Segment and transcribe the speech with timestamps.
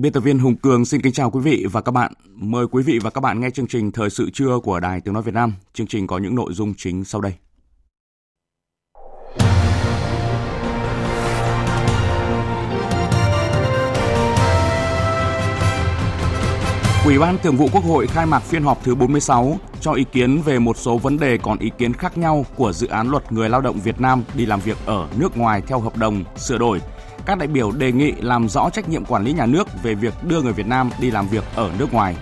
[0.00, 2.12] Biên tập viên Hùng Cường xin kính chào quý vị và các bạn.
[2.34, 5.14] Mời quý vị và các bạn nghe chương trình Thời sự trưa của Đài Tiếng
[5.14, 5.52] Nói Việt Nam.
[5.72, 7.32] Chương trình có những nội dung chính sau đây.
[17.04, 20.42] Ủy ban Thường vụ Quốc hội khai mạc phiên họp thứ 46 cho ý kiến
[20.44, 23.48] về một số vấn đề còn ý kiến khác nhau của dự án luật người
[23.48, 26.80] lao động Việt Nam đi làm việc ở nước ngoài theo hợp đồng sửa đổi
[27.28, 30.14] các đại biểu đề nghị làm rõ trách nhiệm quản lý nhà nước về việc
[30.24, 32.16] đưa người Việt Nam đi làm việc ở nước ngoài.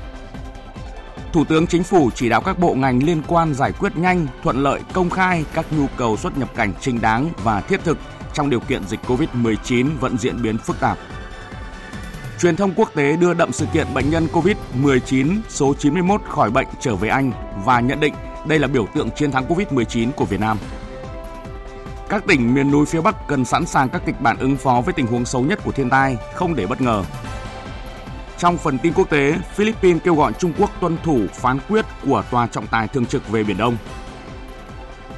[1.33, 4.63] Thủ tướng Chính phủ chỉ đạo các bộ ngành liên quan giải quyết nhanh, thuận
[4.63, 7.99] lợi, công khai các nhu cầu xuất nhập cảnh chính đáng và thiết thực
[8.35, 10.99] trong điều kiện dịch COVID-19 vẫn diễn biến phức tạp.
[12.41, 16.67] Truyền thông quốc tế đưa đậm sự kiện bệnh nhân COVID-19 số 91 khỏi bệnh
[16.81, 17.33] trở về Anh
[17.65, 18.15] và nhận định
[18.47, 20.59] đây là biểu tượng chiến thắng COVID-19 của Việt Nam.
[22.09, 24.95] Các tỉnh miền núi phía Bắc cần sẵn sàng các kịch bản ứng phó với
[24.95, 27.05] tình huống xấu nhất của thiên tai, không để bất ngờ.
[28.39, 32.23] Trong phần tin quốc tế, Philippines kêu gọi Trung Quốc tuân thủ phán quyết của
[32.31, 33.77] Tòa trọng tài thường trực về Biển Đông.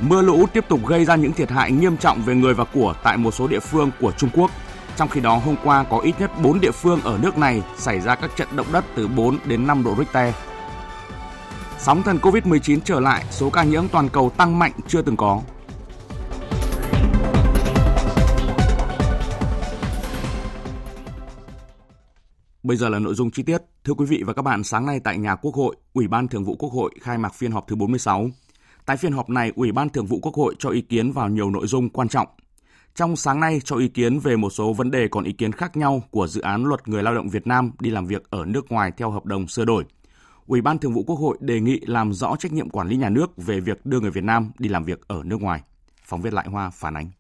[0.01, 2.95] Mưa lũ tiếp tục gây ra những thiệt hại nghiêm trọng về người và của
[3.03, 4.51] tại một số địa phương của Trung Quốc.
[4.97, 8.01] Trong khi đó, hôm qua có ít nhất 4 địa phương ở nước này xảy
[8.01, 10.35] ra các trận động đất từ 4 đến 5 độ Richter.
[11.79, 15.41] Sóng thần COVID-19 trở lại, số ca nhiễm toàn cầu tăng mạnh chưa từng có.
[22.69, 23.63] Bây giờ là nội dung chi tiết.
[23.85, 26.45] Thưa quý vị và các bạn, sáng nay tại nhà Quốc hội, Ủy ban Thường
[26.45, 28.31] vụ Quốc hội khai mạc phiên họp thứ 46.
[28.87, 31.51] Tại phiên họp này, Ủy ban Thường vụ Quốc hội cho ý kiến vào nhiều
[31.51, 32.29] nội dung quan trọng.
[32.95, 35.77] Trong sáng nay cho ý kiến về một số vấn đề còn ý kiến khác
[35.77, 38.73] nhau của dự án luật người lao động Việt Nam đi làm việc ở nước
[38.73, 39.85] ngoài theo hợp đồng sửa đổi.
[40.47, 43.09] Ủy ban Thường vụ Quốc hội đề nghị làm rõ trách nhiệm quản lý nhà
[43.09, 45.63] nước về việc đưa người Việt Nam đi làm việc ở nước ngoài.
[46.05, 47.11] Phóng viên Lại Hoa phản ánh.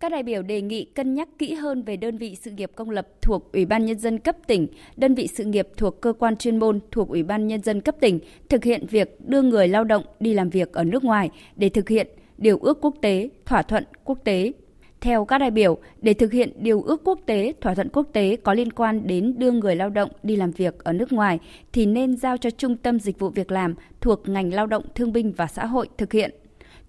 [0.00, 2.90] Các đại biểu đề nghị cân nhắc kỹ hơn về đơn vị sự nghiệp công
[2.90, 4.66] lập thuộc Ủy ban Nhân dân cấp tỉnh,
[4.96, 7.96] đơn vị sự nghiệp thuộc cơ quan chuyên môn thuộc Ủy ban Nhân dân cấp
[8.00, 11.68] tỉnh thực hiện việc đưa người lao động đi làm việc ở nước ngoài để
[11.68, 12.06] thực hiện
[12.38, 14.52] điều ước quốc tế, thỏa thuận quốc tế.
[15.00, 18.36] Theo các đại biểu, để thực hiện điều ước quốc tế, thỏa thuận quốc tế
[18.36, 21.38] có liên quan đến đưa người lao động đi làm việc ở nước ngoài
[21.72, 25.12] thì nên giao cho Trung tâm Dịch vụ Việc làm thuộc ngành lao động thương
[25.12, 26.39] binh và xã hội thực hiện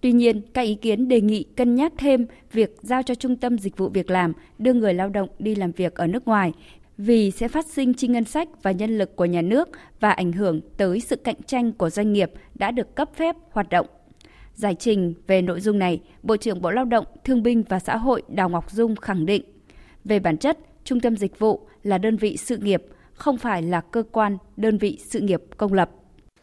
[0.01, 3.57] Tuy nhiên, các ý kiến đề nghị cân nhắc thêm việc giao cho Trung tâm
[3.57, 6.53] Dịch vụ Việc làm đưa người lao động đi làm việc ở nước ngoài
[6.97, 9.69] vì sẽ phát sinh chi ngân sách và nhân lực của nhà nước
[9.99, 13.69] và ảnh hưởng tới sự cạnh tranh của doanh nghiệp đã được cấp phép hoạt
[13.69, 13.87] động.
[14.55, 17.97] Giải trình về nội dung này, Bộ trưởng Bộ Lao động, Thương binh và Xã
[17.97, 19.43] hội Đào Ngọc Dung khẳng định,
[20.03, 22.83] về bản chất, Trung tâm Dịch vụ là đơn vị sự nghiệp,
[23.13, 25.89] không phải là cơ quan, đơn vị sự nghiệp công lập.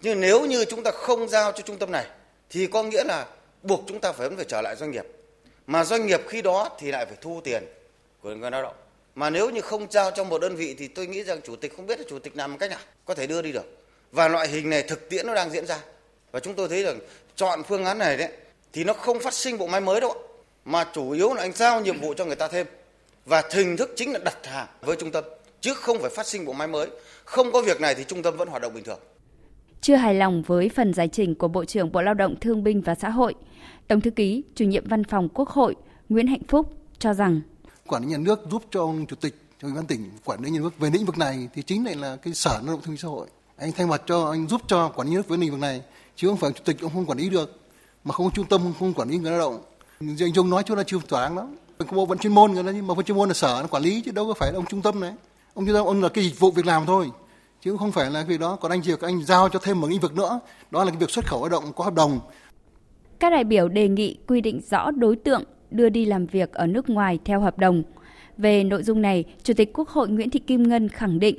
[0.03, 2.07] Nhưng nếu như chúng ta không giao cho trung tâm này,
[2.51, 3.27] thì có nghĩa là
[3.63, 5.07] buộc chúng ta phải vẫn phải trở lại doanh nghiệp.
[5.67, 7.65] Mà doanh nghiệp khi đó thì lại phải thu tiền
[8.23, 8.75] của người lao động.
[9.15, 11.77] Mà nếu như không trao cho một đơn vị thì tôi nghĩ rằng chủ tịch
[11.77, 13.65] không biết là chủ tịch làm cách nào, có thể đưa đi được.
[14.13, 15.79] Và loại hình này thực tiễn nó đang diễn ra.
[16.33, 16.99] Và chúng tôi thấy rằng
[17.37, 18.29] chọn phương án này đấy,
[18.73, 20.23] thì nó không phát sinh bộ máy mới đâu
[20.65, 22.67] mà chủ yếu là anh giao nhiệm vụ cho người ta thêm.
[23.25, 25.25] Và hình thức chính là đặt hàng với trung tâm,
[25.61, 26.87] chứ không phải phát sinh bộ máy mới.
[27.25, 29.01] Không có việc này thì trung tâm vẫn hoạt động bình thường
[29.81, 32.81] chưa hài lòng với phần giải trình của Bộ trưởng Bộ Lao động Thương binh
[32.81, 33.35] và Xã hội,
[33.89, 35.75] Tổng thư ký, chủ nhiệm văn phòng Quốc hội
[36.09, 37.41] Nguyễn Hạnh Phúc cho rằng
[37.87, 40.51] quản lý nhà nước giúp cho ông chủ tịch cho ủy ban tỉnh quản lý
[40.51, 42.93] nhà nước về lĩnh vực này thì chính này là cái sở lao động thương
[42.95, 43.27] binh xã hội.
[43.57, 45.83] Anh thay mặt cho anh giúp cho quản lý nhà nước với lĩnh vực này
[46.17, 47.61] chứ không phải chủ tịch ông không quản lý được
[48.05, 49.61] mà không có trung tâm không quản lý người lao động.
[50.01, 51.57] Anh dung nói chỗ là chưa thỏa đáng lắm.
[51.79, 53.67] Có bộ phận chuyên môn người đó nhưng mà vẫn chuyên môn là sở nó
[53.67, 55.13] quản lý chứ đâu có phải là ông trung tâm này.
[55.55, 57.11] Ông trung tâm ông là cái dịch vụ việc làm thôi
[57.61, 60.01] chứ không phải là việc đó còn anh việc anh giao cho thêm một lĩnh
[60.01, 60.41] vực nữa
[60.71, 62.21] đó là cái việc xuất khẩu lao động có hợp đồng
[63.21, 66.67] các đại biểu đề nghị quy định rõ đối tượng đưa đi làm việc ở
[66.67, 67.83] nước ngoài theo hợp đồng.
[68.37, 71.39] Về nội dung này, Chủ tịch Quốc hội Nguyễn Thị Kim Ngân khẳng định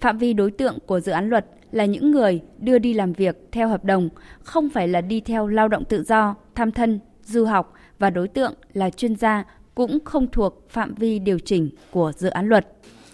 [0.00, 3.36] phạm vi đối tượng của dự án luật là những người đưa đi làm việc
[3.52, 4.08] theo hợp đồng,
[4.42, 8.28] không phải là đi theo lao động tự do, tham thân, du học và đối
[8.28, 9.44] tượng là chuyên gia
[9.74, 12.66] cũng không thuộc phạm vi điều chỉnh của dự án luật.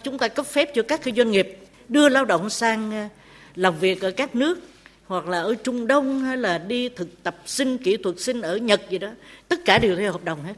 [0.03, 3.09] Chúng ta cấp phép cho các cái doanh nghiệp đưa lao động sang ờ,
[3.55, 4.59] làm việc ở các nước
[5.07, 8.57] hoặc là ở Trung Đông hay là đi thực tập sinh kỹ thuật sinh ở
[8.57, 9.09] Nhật gì đó,
[9.49, 10.55] tất cả đều theo hợp đồng hết.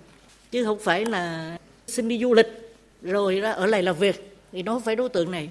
[0.50, 1.56] Chứ không phải là
[1.86, 5.30] xin đi du lịch rồi ra ở lại làm việc thì nó phải đối tượng
[5.30, 5.50] này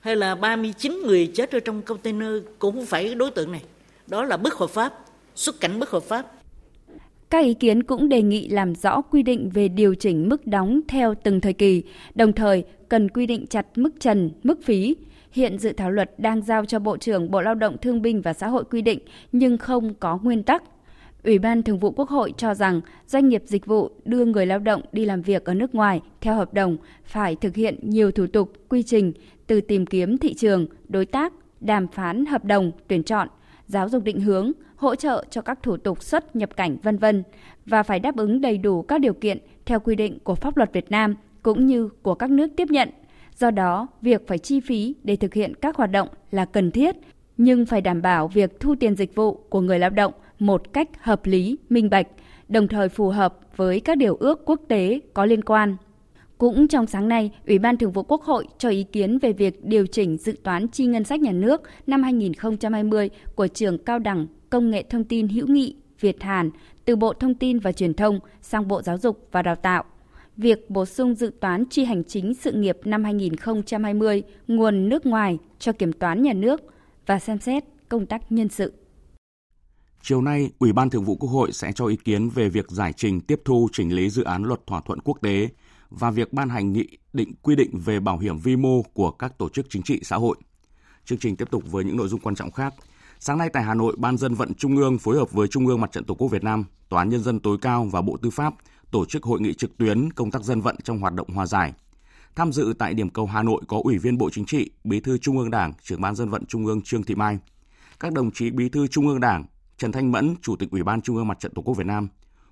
[0.00, 2.28] hay là 39 người chết ở trong container
[2.58, 3.62] cũng phải đối tượng này.
[4.06, 4.94] Đó là bất hợp pháp,
[5.34, 6.32] xuất cảnh bất hợp pháp.
[7.30, 10.80] Các ý kiến cũng đề nghị làm rõ quy định về điều chỉnh mức đóng
[10.88, 11.82] theo từng thời kỳ,
[12.14, 14.96] đồng thời cần quy định chặt mức trần, mức phí.
[15.36, 18.32] Hiện dự thảo luật đang giao cho Bộ trưởng Bộ Lao động Thương binh và
[18.32, 18.98] Xã hội quy định
[19.32, 20.62] nhưng không có nguyên tắc.
[21.24, 24.58] Ủy ban Thường vụ Quốc hội cho rằng doanh nghiệp dịch vụ đưa người lao
[24.58, 28.26] động đi làm việc ở nước ngoài theo hợp đồng phải thực hiện nhiều thủ
[28.26, 29.12] tục, quy trình
[29.46, 33.28] từ tìm kiếm thị trường, đối tác, đàm phán hợp đồng, tuyển chọn,
[33.66, 37.22] giáo dục định hướng, hỗ trợ cho các thủ tục xuất nhập cảnh vân vân
[37.66, 40.72] và phải đáp ứng đầy đủ các điều kiện theo quy định của pháp luật
[40.72, 42.88] Việt Nam cũng như của các nước tiếp nhận.
[43.36, 46.96] Do đó, việc phải chi phí để thực hiện các hoạt động là cần thiết,
[47.36, 50.88] nhưng phải đảm bảo việc thu tiền dịch vụ của người lao động một cách
[51.00, 52.06] hợp lý, minh bạch,
[52.48, 55.76] đồng thời phù hợp với các điều ước quốc tế có liên quan.
[56.38, 59.64] Cũng trong sáng nay, Ủy ban Thường vụ Quốc hội cho ý kiến về việc
[59.64, 64.26] điều chỉnh dự toán chi ngân sách nhà nước năm 2020 của trường cao đẳng
[64.50, 66.50] Công nghệ Thông tin hữu nghị Việt Hàn
[66.84, 69.84] từ Bộ Thông tin và Truyền thông sang Bộ Giáo dục và Đào tạo.
[70.36, 75.38] Việc bổ sung dự toán chi hành chính sự nghiệp năm 2020 nguồn nước ngoài
[75.58, 76.60] cho kiểm toán nhà nước
[77.06, 78.72] và xem xét công tác nhân sự.
[80.02, 82.92] Chiều nay, Ủy ban Thường vụ Quốc hội sẽ cho ý kiến về việc giải
[82.92, 85.48] trình tiếp thu chỉnh lý dự án luật thỏa thuận quốc tế
[85.90, 89.38] và việc ban hành nghị định quy định về bảo hiểm vi mô của các
[89.38, 90.36] tổ chức chính trị xã hội.
[91.04, 92.74] Chương trình tiếp tục với những nội dung quan trọng khác.
[93.20, 95.80] Sáng nay tại Hà Nội, Ban dân vận Trung ương phối hợp với Trung ương
[95.80, 98.30] Mặt trận Tổ quốc Việt Nam, Tòa án Nhân dân tối cao và Bộ Tư
[98.30, 98.54] pháp
[98.90, 101.72] tổ chức hội nghị trực tuyến công tác dân vận trong hoạt động hòa giải.
[102.34, 105.18] Tham dự tại điểm cầu Hà Nội có Ủy viên Bộ Chính trị, Bí thư
[105.18, 107.38] Trung ương Đảng, trưởng Ban dân vận Trung ương Trương Thị Mai.
[108.00, 109.44] Các đồng chí Bí thư Trung ương Đảng,
[109.78, 112.08] Trần Thanh Mẫn, Chủ tịch Ủy ban Trung ương Mặt trận Tổ quốc Việt Nam,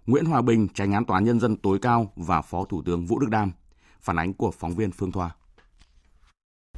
[0.06, 3.06] Nguyễn Hòa Bình, Tránh án Tòa án Nhân dân tối cao và Phó Thủ tướng
[3.06, 3.52] Vũ Đức Đam.
[4.02, 5.30] Phản ánh của phóng viên Phương Thoa.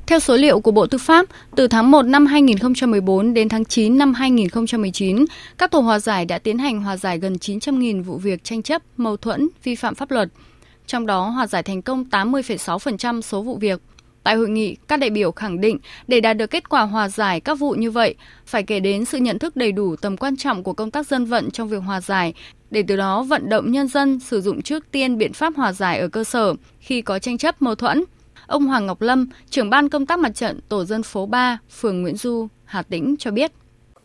[0.07, 1.27] Theo số liệu của Bộ Tư pháp,
[1.57, 5.25] từ tháng 1 năm 2014 đến tháng 9 năm 2019,
[5.59, 8.83] các tổ hòa giải đã tiến hành hòa giải gần 900.000 vụ việc tranh chấp,
[8.97, 10.29] mâu thuẫn, vi phạm pháp luật.
[10.87, 13.81] Trong đó, hòa giải thành công 80,6% số vụ việc.
[14.23, 15.79] Tại hội nghị, các đại biểu khẳng định
[16.09, 18.15] để đạt được kết quả hòa giải các vụ như vậy,
[18.47, 21.25] phải kể đến sự nhận thức đầy đủ tầm quan trọng của công tác dân
[21.25, 22.35] vận trong việc hòa giải,
[22.71, 25.99] để từ đó vận động nhân dân sử dụng trước tiên biện pháp hòa giải
[25.99, 28.05] ở cơ sở khi có tranh chấp mâu thuẫn.
[28.47, 32.03] Ông Hoàng Ngọc Lâm, trưởng ban công tác mặt trận tổ dân phố 3, phường
[32.03, 33.53] Nguyễn Du, Hà Tĩnh cho biết.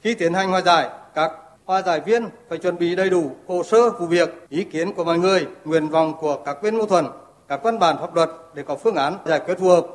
[0.02, 1.32] Khi tiến hành hòa giải, các
[1.66, 5.04] hòa giải viên phải chuẩn bị đầy đủ hồ sơ vụ việc, ý kiến của
[5.04, 7.06] mọi người, nguyện vọng của các bên mâu thuẫn,
[7.48, 9.88] các văn bản pháp luật để có phương án giải quyết phù hợp.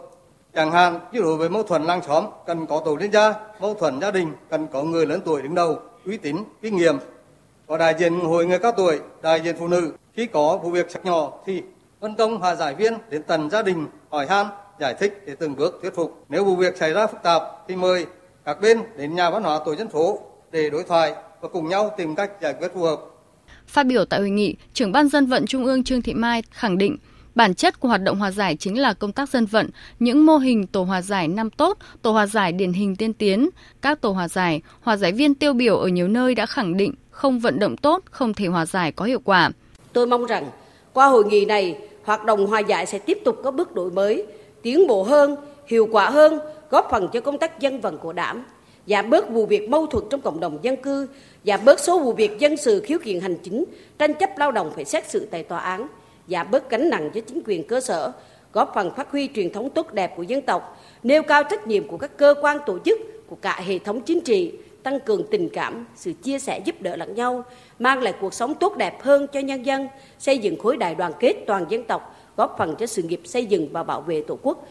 [0.54, 3.74] Chẳng hạn như đối với mâu thuẫn làng xóm cần có tổ liên gia, mâu
[3.74, 6.96] thuẫn gia đình cần có người lớn tuổi đứng đầu, uy tín, kinh nghiệm.
[7.66, 9.92] Có đại diện hội người cao tuổi, đại diện phụ nữ.
[10.14, 11.62] Khi có vụ việc sạch nhỏ thì
[12.00, 14.46] phân công hòa giải viên đến tận gia đình hỏi han,
[14.80, 16.24] giải thích để từng bước thuyết phục.
[16.28, 18.06] Nếu vụ việc xảy ra phức tạp thì mời
[18.44, 20.20] các bên đến nhà văn hóa tổ dân phố
[20.52, 23.00] để đối thoại và cùng nhau tìm cách giải quyết phù hợp.
[23.66, 26.78] Phát biểu tại hội nghị, trưởng ban dân vận Trung ương Trương Thị Mai khẳng
[26.78, 26.96] định
[27.36, 30.36] Bản chất của hoạt động hòa giải chính là công tác dân vận, những mô
[30.36, 33.48] hình tổ hòa giải năm tốt, tổ hòa giải điển hình tiên tiến.
[33.82, 36.94] Các tổ hòa giải, hòa giải viên tiêu biểu ở nhiều nơi đã khẳng định
[37.10, 39.50] không vận động tốt, không thể hòa giải có hiệu quả.
[39.92, 40.50] Tôi mong rằng
[40.96, 44.26] qua hội nghị này, hoạt động hòa giải sẽ tiếp tục có bước đổi mới,
[44.62, 45.36] tiến bộ hơn,
[45.66, 46.38] hiệu quả hơn,
[46.70, 48.44] góp phần cho công tác dân vận của đảng,
[48.86, 51.06] giảm bớt vụ việc mâu thuẫn trong cộng đồng dân cư,
[51.44, 53.64] giảm bớt số vụ việc dân sự khiếu kiện hành chính,
[53.98, 55.86] tranh chấp lao động phải xét xử tại tòa án,
[56.28, 58.12] giảm bớt gánh nặng cho chính quyền cơ sở,
[58.52, 61.88] góp phần phát huy truyền thống tốt đẹp của dân tộc, nêu cao trách nhiệm
[61.88, 62.98] của các cơ quan tổ chức,
[63.28, 64.52] của cả hệ thống chính trị,
[64.86, 67.44] tăng cường tình cảm, sự chia sẻ giúp đỡ lẫn nhau,
[67.78, 69.88] mang lại cuộc sống tốt đẹp hơn cho nhân dân,
[70.18, 73.46] xây dựng khối đại đoàn kết toàn dân tộc, góp phần cho sự nghiệp xây
[73.46, 74.68] dựng và bảo vệ Tổ quốc.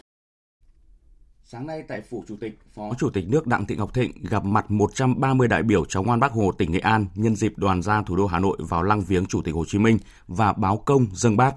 [1.44, 4.44] Sáng nay tại Phủ Chủ tịch, Phó Chủ tịch nước Đặng Thị Ngọc Thịnh gặp
[4.44, 8.02] mặt 130 đại biểu cháu ngoan Bác Hồ tỉnh Nghệ An nhân dịp đoàn ra
[8.02, 11.06] thủ đô Hà Nội vào lăng viếng Chủ tịch Hồ Chí Minh và báo công
[11.12, 11.52] dâng bác.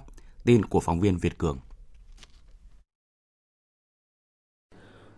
[0.46, 1.58] Tin của phóng viên Việt Cường.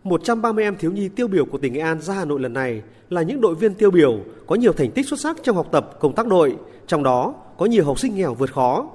[0.03, 2.81] 130 em thiếu nhi tiêu biểu của tỉnh Nghệ An ra Hà Nội lần này
[3.09, 5.89] là những đội viên tiêu biểu có nhiều thành tích xuất sắc trong học tập,
[5.99, 6.55] công tác đội,
[6.87, 8.85] trong đó có nhiều học sinh nghèo vượt khó.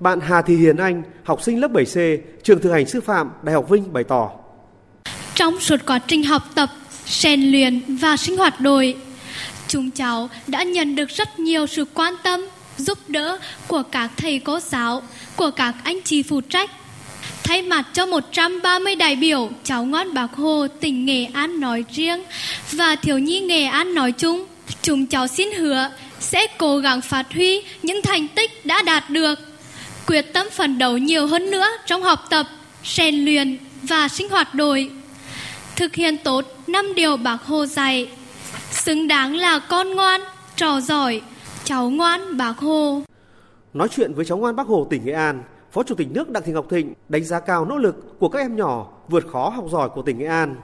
[0.00, 3.54] Bạn Hà Thị Hiền Anh, học sinh lớp 7C, trường thực hành sư phạm, Đại
[3.54, 4.30] học Vinh bày tỏ.
[5.34, 6.68] Trong suốt quá trình học tập,
[7.06, 8.96] rèn luyện và sinh hoạt đội,
[9.68, 12.40] chúng cháu đã nhận được rất nhiều sự quan tâm,
[12.76, 13.38] giúp đỡ
[13.68, 15.02] của các thầy cô giáo,
[15.36, 16.70] của các anh chị phụ trách.
[17.46, 22.22] Thay mặt cho 130 đại biểu, cháu ngoan Bác Hồ tỉnh Nghệ An nói riêng
[22.72, 24.44] và thiếu nhi Nghệ An nói chung,
[24.82, 29.38] chúng cháu xin hứa sẽ cố gắng phát huy những thành tích đã đạt được,
[30.06, 32.46] quyết tâm phấn đấu nhiều hơn nữa trong học tập,
[32.84, 34.90] rèn luyện và sinh hoạt đội.
[35.76, 38.08] Thực hiện tốt năm điều Bác Hồ dạy,
[38.70, 40.20] xứng đáng là con ngoan,
[40.56, 41.20] trò giỏi,
[41.64, 43.02] cháu ngoan Bác Hồ.
[43.74, 45.42] Nói chuyện với cháu ngoan Bác Hồ tỉnh Nghệ An,
[45.76, 48.38] Phó Chủ tịch nước Đặng Thị Ngọc Thịnh đánh giá cao nỗ lực của các
[48.38, 50.56] em nhỏ vượt khó học giỏi của tỉnh Nghệ An.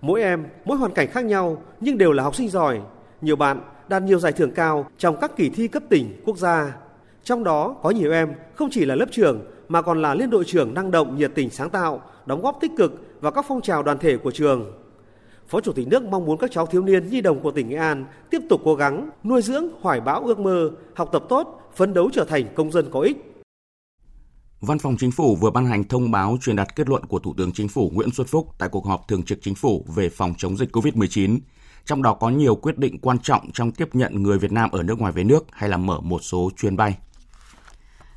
[0.00, 2.80] Mỗi em, mỗi hoàn cảnh khác nhau nhưng đều là học sinh giỏi.
[3.20, 6.76] Nhiều bạn đạt nhiều giải thưởng cao trong các kỳ thi cấp tỉnh, quốc gia.
[7.24, 10.44] Trong đó có nhiều em không chỉ là lớp trưởng mà còn là liên đội
[10.44, 13.82] trưởng năng động, nhiệt tình, sáng tạo, đóng góp tích cực vào các phong trào
[13.82, 14.72] đoàn thể của trường.
[15.48, 17.76] Phó Chủ tịch nước mong muốn các cháu thiếu niên nhi đồng của tỉnh Nghệ
[17.76, 21.94] An tiếp tục cố gắng nuôi dưỡng hoài bão ước mơ, học tập tốt, phấn
[21.94, 23.29] đấu trở thành công dân có ích.
[24.60, 27.34] Văn phòng Chính phủ vừa ban hành thông báo truyền đạt kết luận của Thủ
[27.36, 30.34] tướng Chính phủ Nguyễn Xuân Phúc tại cuộc họp thường trực Chính phủ về phòng
[30.38, 31.38] chống dịch COVID-19.
[31.84, 34.82] Trong đó có nhiều quyết định quan trọng trong tiếp nhận người Việt Nam ở
[34.82, 36.96] nước ngoài về nước hay là mở một số chuyến bay.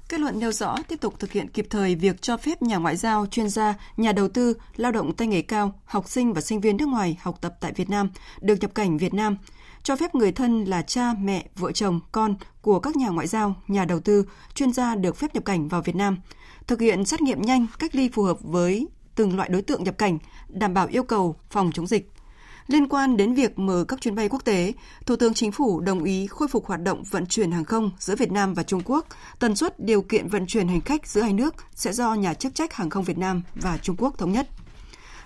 [0.10, 2.96] Kết luận nêu rõ tiếp tục thực hiện kịp thời việc cho phép nhà ngoại
[2.96, 6.62] giao, chuyên gia, nhà đầu tư, lao động tay nghề cao, học sinh và sinh
[6.62, 8.10] viên nước ngoài học tập tại Việt Nam
[8.42, 9.38] được nhập cảnh Việt Nam,
[9.84, 13.56] cho phép người thân là cha, mẹ, vợ chồng, con của các nhà ngoại giao,
[13.68, 14.26] nhà đầu tư,
[14.56, 16.18] chuyên gia được phép nhập cảnh vào Việt Nam,
[16.68, 19.98] thực hiện xét nghiệm nhanh, cách ly phù hợp với từng loại đối tượng nhập
[19.98, 20.18] cảnh,
[20.50, 22.12] đảm bảo yêu cầu phòng chống dịch.
[22.68, 24.74] Liên quan đến việc mở các chuyến bay quốc tế,
[25.06, 28.16] Thủ tướng Chính phủ đồng ý khôi phục hoạt động vận chuyển hàng không giữa
[28.16, 29.08] Việt Nam và Trung Quốc.
[29.40, 32.56] Tần suất điều kiện vận chuyển hành khách giữa hai nước sẽ do nhà chức
[32.56, 34.48] trách hàng không Việt Nam và Trung Quốc thống nhất.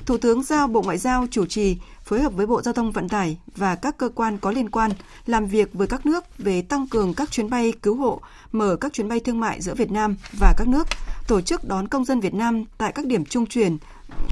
[0.05, 3.09] Thủ tướng giao Bộ Ngoại giao chủ trì phối hợp với Bộ Giao thông Vận
[3.09, 4.91] tải và các cơ quan có liên quan
[5.25, 8.21] làm việc với các nước về tăng cường các chuyến bay cứu hộ,
[8.51, 10.87] mở các chuyến bay thương mại giữa Việt Nam và các nước,
[11.27, 13.77] tổ chức đón công dân Việt Nam tại các điểm trung chuyển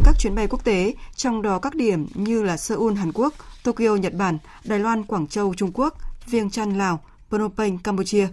[0.04, 3.96] các chuyến bay quốc tế, trong đó các điểm như là Seoul, Hàn Quốc, Tokyo,
[3.96, 8.28] Nhật Bản, Đài Loan, Quảng Châu, Trung Quốc, Viêng Chăn, Lào, Phnom Penh, Campuchia.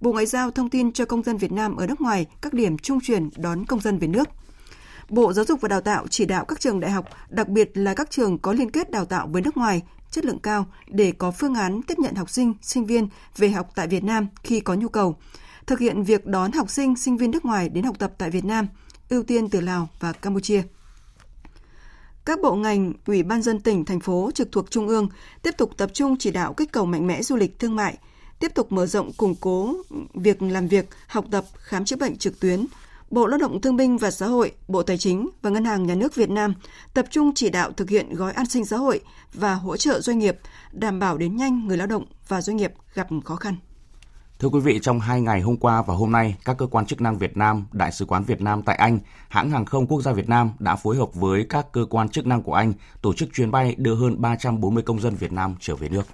[0.00, 2.78] Bộ Ngoại giao thông tin cho công dân Việt Nam ở nước ngoài các điểm
[2.78, 4.28] trung chuyển đón công dân về nước.
[5.08, 7.94] Bộ Giáo dục và Đào tạo chỉ đạo các trường đại học, đặc biệt là
[7.94, 11.30] các trường có liên kết đào tạo với nước ngoài, chất lượng cao để có
[11.30, 14.74] phương án tiếp nhận học sinh, sinh viên về học tại Việt Nam khi có
[14.74, 15.16] nhu cầu.
[15.66, 18.44] Thực hiện việc đón học sinh, sinh viên nước ngoài đến học tập tại Việt
[18.44, 18.68] Nam,
[19.08, 20.62] ưu tiên từ Lào và Campuchia.
[22.24, 25.08] Các bộ ngành, ủy ban dân tỉnh, thành phố trực thuộc Trung ương
[25.42, 27.98] tiếp tục tập trung chỉ đạo kích cầu mạnh mẽ du lịch thương mại,
[28.38, 29.76] tiếp tục mở rộng củng cố
[30.14, 32.66] việc làm việc, học tập, khám chữa bệnh trực tuyến.
[33.10, 35.94] Bộ Lao động Thương binh và Xã hội, Bộ Tài chính và Ngân hàng Nhà
[35.94, 36.54] nước Việt Nam
[36.94, 39.00] tập trung chỉ đạo thực hiện gói an sinh xã hội
[39.34, 40.38] và hỗ trợ doanh nghiệp,
[40.72, 43.56] đảm bảo đến nhanh người lao động và doanh nghiệp gặp khó khăn.
[44.38, 47.00] Thưa quý vị, trong hai ngày hôm qua và hôm nay, các cơ quan chức
[47.00, 48.98] năng Việt Nam, Đại sứ quán Việt Nam tại Anh,
[49.28, 52.26] hãng hàng không quốc gia Việt Nam đã phối hợp với các cơ quan chức
[52.26, 52.72] năng của Anh
[53.02, 56.06] tổ chức chuyến bay đưa hơn 340 công dân Việt Nam trở về nước.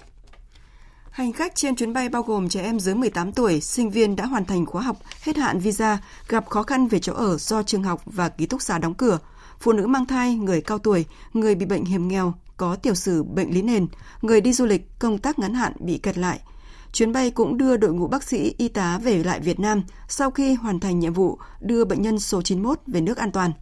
[1.14, 4.26] Hành khách trên chuyến bay bao gồm trẻ em dưới 18 tuổi, sinh viên đã
[4.26, 7.83] hoàn thành khóa học, hết hạn visa, gặp khó khăn về chỗ ở do trường
[7.83, 9.18] học và ký túc xá đóng cửa,
[9.61, 13.23] phụ nữ mang thai, người cao tuổi, người bị bệnh hiểm nghèo, có tiểu sử
[13.23, 13.87] bệnh lý nền,
[14.23, 16.40] người đi du lịch, công tác ngắn hạn bị kẹt lại–
[16.94, 20.30] Chuyến bay cũng đưa đội ngũ bác sĩ, y tá về lại Việt Nam sau
[20.30, 23.52] khi hoàn thành nhiệm vụ đưa bệnh nhân số 91 về nước an toàn.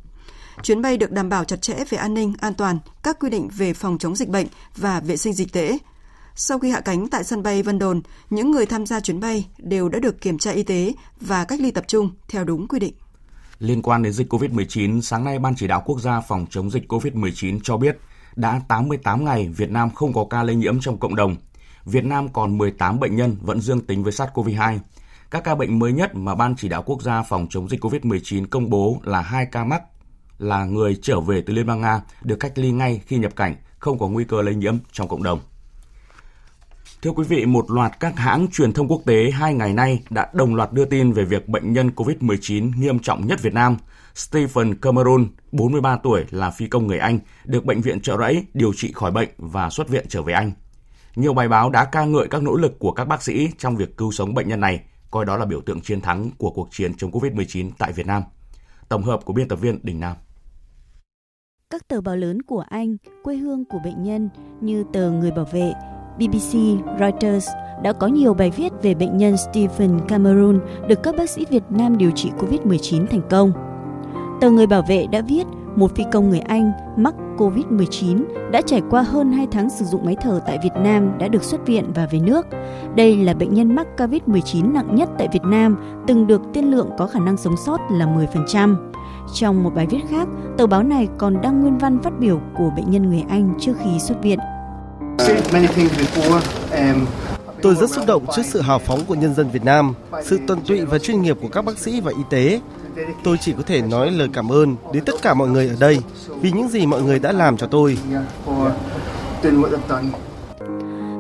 [0.63, 3.49] Chuyến bay được đảm bảo chặt chẽ về an ninh, an toàn, các quy định
[3.57, 5.79] về phòng chống dịch bệnh và vệ sinh dịch tễ.
[6.35, 9.47] Sau khi hạ cánh tại sân bay Vân Đồn, những người tham gia chuyến bay
[9.59, 12.79] đều đã được kiểm tra y tế và cách ly tập trung theo đúng quy
[12.79, 12.95] định.
[13.59, 16.93] Liên quan đến dịch COVID-19, sáng nay Ban chỉ đạo quốc gia phòng chống dịch
[16.93, 17.99] COVID-19 cho biết
[18.37, 21.37] đã 88 ngày Việt Nam không có ca lây nhiễm trong cộng đồng.
[21.85, 24.79] Việt Nam còn 18 bệnh nhân vẫn dương tính với SARS-CoV-2.
[25.31, 28.47] Các ca bệnh mới nhất mà Ban chỉ đạo quốc gia phòng chống dịch COVID-19
[28.51, 29.83] công bố là hai ca mắc
[30.39, 33.57] là người trở về từ Liên bang Nga được cách ly ngay khi nhập cảnh,
[33.79, 35.41] không có nguy cơ lây nhiễm trong cộng đồng.
[37.03, 40.31] Thưa quý vị, một loạt các hãng truyền thông quốc tế hai ngày nay đã
[40.33, 43.77] đồng loạt đưa tin về việc bệnh nhân COVID-19 nghiêm trọng nhất Việt Nam,
[44.15, 48.73] Stephen Cameron, 43 tuổi là phi công người Anh, được bệnh viện trợ rẫy điều
[48.77, 50.53] trị khỏi bệnh và xuất viện trở về Anh.
[51.17, 53.97] Nhiều bài báo đã ca ngợi các nỗ lực của các bác sĩ trong việc
[53.97, 54.81] cứu sống bệnh nhân này,
[55.11, 58.23] coi đó là biểu tượng chiến thắng của cuộc chiến chống Covid-19 tại Việt Nam.
[58.89, 60.17] Tổng hợp của biên tập viên Đình Nam.
[61.71, 64.29] Các tờ báo lớn của Anh, quê hương của bệnh nhân
[64.61, 65.73] như tờ Người Bảo vệ,
[66.23, 66.59] BBC,
[67.01, 67.49] Reuters
[67.83, 71.63] đã có nhiều bài viết về bệnh nhân Stephen Cameron được các bác sĩ Việt
[71.71, 73.53] Nam điều trị COVID-19 thành công.
[74.41, 78.83] Tờ Người Bảo vệ đã viết một phi công người Anh mắc COVID-19 đã trải
[78.91, 81.85] qua hơn 2 tháng sử dụng máy thở tại Việt Nam đã được xuất viện
[81.95, 82.47] và về nước.
[82.95, 85.77] Đây là bệnh nhân mắc COVID-19 nặng nhất tại Việt Nam,
[86.07, 88.77] từng được tiên lượng có khả năng sống sót là 10%.
[89.35, 92.71] Trong một bài viết khác, tờ báo này còn đăng nguyên văn phát biểu của
[92.77, 94.39] bệnh nhân người Anh trước khi xuất viện.
[97.63, 100.61] Tôi rất xúc động trước sự hào phóng của nhân dân Việt Nam, sự tuân
[100.61, 102.61] tụy và chuyên nghiệp của các bác sĩ và y tế.
[103.25, 105.99] Tôi chỉ có thể nói lời cảm ơn đến tất cả mọi người ở đây
[106.41, 107.99] vì những gì mọi người đã làm cho tôi.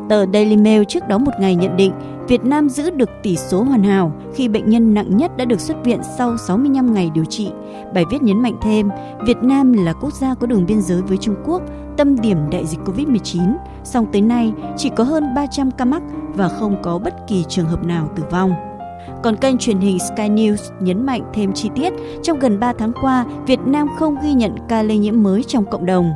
[0.08, 1.92] Tờ Daily Mail trước đó một ngày nhận định
[2.28, 5.61] Việt Nam giữ được tỷ số hoàn hảo khi bệnh nhân nặng nhất đã được
[5.61, 7.50] xuất viện sau 65 ngày điều trị.
[7.94, 8.90] Bài viết nhấn mạnh thêm,
[9.26, 11.62] Việt Nam là quốc gia có đường biên giới với Trung Quốc,
[11.96, 13.54] tâm điểm đại dịch COVID-19,
[13.85, 16.03] song tới nay chỉ có hơn 300 ca mắc
[16.35, 18.53] và không có bất kỳ trường hợp nào tử vong.
[19.23, 22.93] Còn kênh truyền hình Sky News nhấn mạnh thêm chi tiết, trong gần 3 tháng
[23.01, 26.12] qua, Việt Nam không ghi nhận ca lây nhiễm mới trong cộng đồng.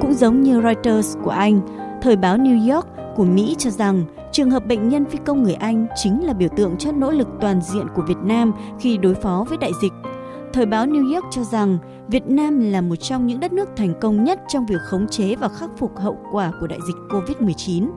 [0.00, 1.60] Cũng giống như Reuters của Anh,
[2.02, 5.54] thời báo New York của Mỹ cho rằng trường hợp bệnh nhân phi công người
[5.54, 9.14] Anh chính là biểu tượng cho nỗ lực toàn diện của Việt Nam khi đối
[9.14, 9.92] phó với đại dịch.
[10.56, 13.94] Thời báo New York cho rằng Việt Nam là một trong những đất nước thành
[14.00, 17.90] công nhất trong việc khống chế và khắc phục hậu quả của đại dịch COVID-19.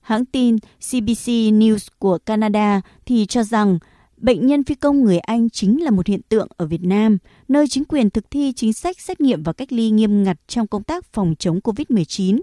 [0.00, 3.78] Hãng tin CBC News của Canada thì cho rằng
[4.16, 7.18] bệnh nhân phi công người Anh chính là một hiện tượng ở Việt Nam,
[7.48, 10.66] nơi chính quyền thực thi chính sách xét nghiệm và cách ly nghiêm ngặt trong
[10.66, 12.40] công tác phòng chống COVID-19.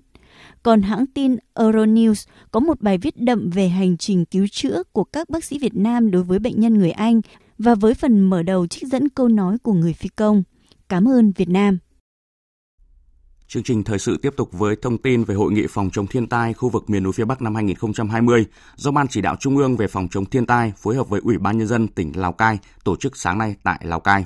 [0.63, 5.03] Còn hãng tin Euronews có một bài viết đậm về hành trình cứu chữa của
[5.03, 7.21] các bác sĩ Việt Nam đối với bệnh nhân người Anh
[7.63, 10.43] và với phần mở đầu trích dẫn câu nói của người phi công.
[10.89, 11.77] Cảm ơn Việt Nam.
[13.47, 16.27] Chương trình thời sự tiếp tục với thông tin về hội nghị phòng chống thiên
[16.27, 19.77] tai khu vực miền núi phía Bắc năm 2020 do Ban chỉ đạo Trung ương
[19.77, 22.59] về phòng chống thiên tai phối hợp với Ủy ban nhân dân tỉnh Lào Cai
[22.83, 24.25] tổ chức sáng nay tại Lào Cai.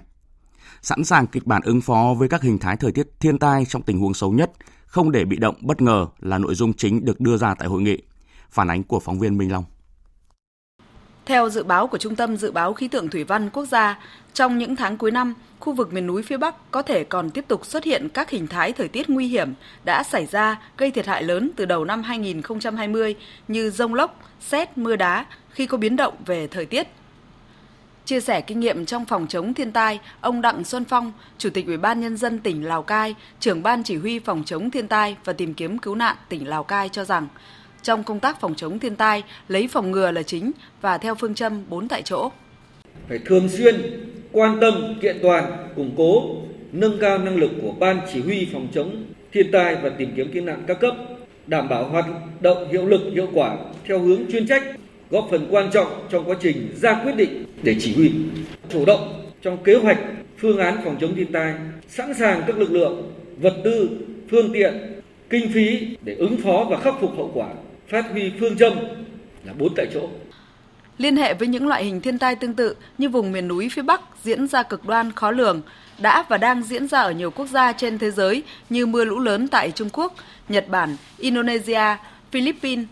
[0.82, 3.82] Sẵn sàng kịch bản ứng phó với các hình thái thời tiết thiên tai trong
[3.82, 4.52] tình huống xấu nhất,
[4.86, 7.82] không để bị động bất ngờ là nội dung chính được đưa ra tại hội
[7.82, 7.98] nghị.
[8.50, 9.64] Phản ánh của phóng viên Minh Long.
[11.26, 14.00] Theo dự báo của Trung tâm Dự báo Khí tượng Thủy văn Quốc gia,
[14.34, 17.46] trong những tháng cuối năm, khu vực miền núi phía Bắc có thể còn tiếp
[17.48, 21.06] tục xuất hiện các hình thái thời tiết nguy hiểm đã xảy ra gây thiệt
[21.06, 23.16] hại lớn từ đầu năm 2020
[23.48, 26.88] như rông lốc, xét, mưa đá khi có biến động về thời tiết.
[28.06, 31.68] Chia sẻ kinh nghiệm trong phòng chống thiên tai, ông Đặng Xuân Phong, Chủ tịch
[31.68, 35.18] Ủy ban Nhân dân tỉnh Lào Cai, trưởng ban chỉ huy phòng chống thiên tai
[35.24, 37.28] và tìm kiếm cứu nạn tỉnh Lào Cai cho rằng,
[37.86, 41.36] trong công tác phòng chống thiên tai, lấy phòng ngừa là chính và theo phương
[41.36, 42.32] châm bốn tại chỗ.
[43.10, 43.76] Phải thường xuyên
[44.32, 46.36] quan tâm, kiện toàn, củng cố,
[46.72, 50.32] nâng cao năng lực của Ban Chỉ huy phòng chống thiên tai và tìm kiếm
[50.34, 50.96] cứu nạn các cấp,
[51.48, 52.06] đảm bảo hoạt
[52.42, 54.64] động hiệu lực hiệu quả theo hướng chuyên trách,
[55.10, 58.12] góp phần quan trọng trong quá trình ra quyết định để chỉ huy,
[58.70, 60.00] chủ động trong kế hoạch
[60.38, 61.54] phương án phòng chống thiên tai,
[61.88, 63.90] sẵn sàng các lực lượng, vật tư,
[64.32, 64.74] phương tiện,
[65.30, 67.50] kinh phí để ứng phó và khắc phục hậu quả,
[67.90, 68.74] phát huy phương châm
[69.44, 70.10] là bốn tại chỗ.
[70.98, 73.82] Liên hệ với những loại hình thiên tai tương tự như vùng miền núi phía
[73.82, 75.62] Bắc diễn ra cực đoan khó lường,
[75.98, 79.20] đã và đang diễn ra ở nhiều quốc gia trên thế giới như mưa lũ
[79.20, 80.14] lớn tại Trung Quốc,
[80.50, 81.98] Nhật Bản, Indonesia,
[82.32, 82.86] Philippines.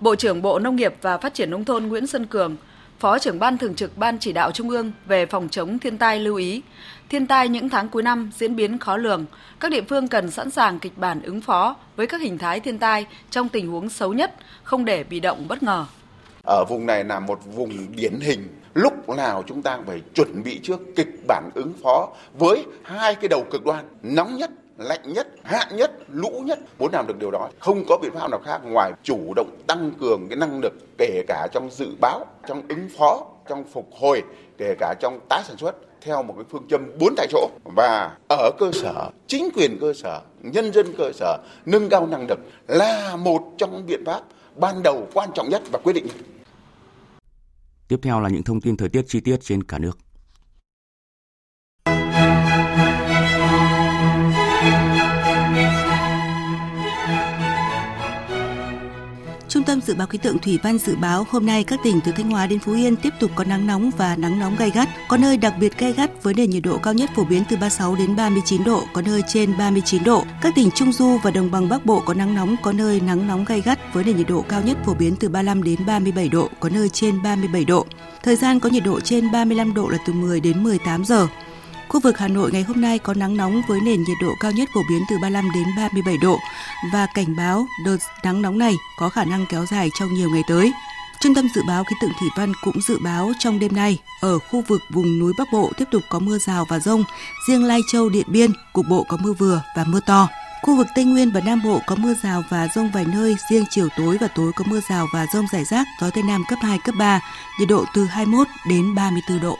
[0.00, 2.56] Bộ trưởng Bộ Nông nghiệp và Phát triển Nông thôn Nguyễn Xuân Cường,
[2.98, 6.18] Phó trưởng Ban Thường trực Ban Chỉ đạo Trung ương về phòng chống thiên tai
[6.20, 6.62] lưu ý,
[7.08, 9.24] thiên tai những tháng cuối năm diễn biến khó lường,
[9.60, 12.78] các địa phương cần sẵn sàng kịch bản ứng phó với các hình thái thiên
[12.78, 15.86] tai trong tình huống xấu nhất, không để bị động bất ngờ.
[16.46, 18.48] Ở vùng này là một vùng điển hình.
[18.74, 23.28] Lúc nào chúng ta phải chuẩn bị trước kịch bản ứng phó với hai cái
[23.28, 26.58] đầu cực đoan nóng nhất lạnh nhất, hạn nhất, lũ nhất.
[26.78, 29.92] Muốn làm được điều đó không có biện pháp nào khác ngoài chủ động tăng
[30.00, 34.22] cường cái năng lực kể cả trong dự báo, trong ứng phó, trong phục hồi,
[34.58, 38.16] kể cả trong tái sản xuất theo một cái phương châm bốn tại chỗ và
[38.28, 42.38] ở cơ sở, chính quyền cơ sở, nhân dân cơ sở, nâng cao năng lực
[42.68, 44.20] là một trong biện pháp
[44.56, 46.06] ban đầu quan trọng nhất và quyết định
[47.88, 49.98] Tiếp theo là những thông tin thời tiết chi tiết trên cả nước.
[59.48, 62.12] Trung tâm Dự báo Khí tượng Thủy văn dự báo hôm nay các tỉnh từ
[62.12, 64.88] Thanh Hóa đến Phú Yên tiếp tục có nắng nóng và nắng nóng gai gắt,
[65.08, 67.56] có nơi đặc biệt gai gắt với nền nhiệt độ cao nhất phổ biến từ
[67.56, 70.24] 36 đến 39 độ, có nơi trên 39 độ.
[70.42, 73.28] Các tỉnh Trung Du và Đồng bằng Bắc Bộ có nắng nóng, có nơi nắng
[73.28, 76.28] nóng gai gắt với nền nhiệt độ cao nhất phổ biến từ 35 đến 37
[76.28, 77.86] độ, có nơi trên 37 độ.
[78.22, 81.26] Thời gian có nhiệt độ trên 35 độ là từ 10 đến 18 giờ.
[81.88, 84.52] Khu vực Hà Nội ngày hôm nay có nắng nóng với nền nhiệt độ cao
[84.52, 86.38] nhất phổ biến từ 35 đến 37 độ
[86.92, 90.42] và cảnh báo đợt nắng nóng này có khả năng kéo dài trong nhiều ngày
[90.48, 90.72] tới.
[91.20, 94.38] Trung tâm Dự báo Khí tượng Thủy văn cũng dự báo trong đêm nay, ở
[94.38, 97.04] khu vực vùng núi Bắc Bộ tiếp tục có mưa rào và rông,
[97.48, 100.28] riêng Lai Châu, Điện Biên, cục bộ có mưa vừa và mưa to.
[100.62, 103.64] Khu vực Tây Nguyên và Nam Bộ có mưa rào và rông vài nơi, riêng
[103.70, 106.58] chiều tối và tối có mưa rào và rông rải rác, gió Tây Nam cấp
[106.62, 107.20] 2, cấp 3,
[107.60, 109.56] nhiệt độ từ 21 đến 34 độ.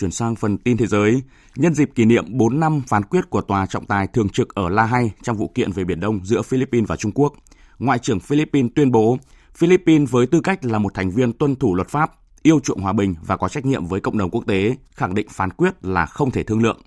[0.00, 1.22] Chuyển sang phần tin thế giới,
[1.56, 4.68] nhân dịp kỷ niệm 4 năm phán quyết của Tòa trọng tài thường trực ở
[4.68, 7.32] La Hay trong vụ kiện về Biển Đông giữa Philippines và Trung Quốc,
[7.78, 9.18] Ngoại trưởng Philippines tuyên bố
[9.54, 12.92] Philippines với tư cách là một thành viên tuân thủ luật pháp, yêu chuộng hòa
[12.92, 16.06] bình và có trách nhiệm với cộng đồng quốc tế, khẳng định phán quyết là
[16.06, 16.80] không thể thương lượng.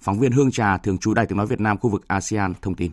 [0.00, 2.74] Phóng viên Hương Trà, thường trú Đài tiếng nói Việt Nam khu vực ASEAN thông
[2.74, 2.92] tin.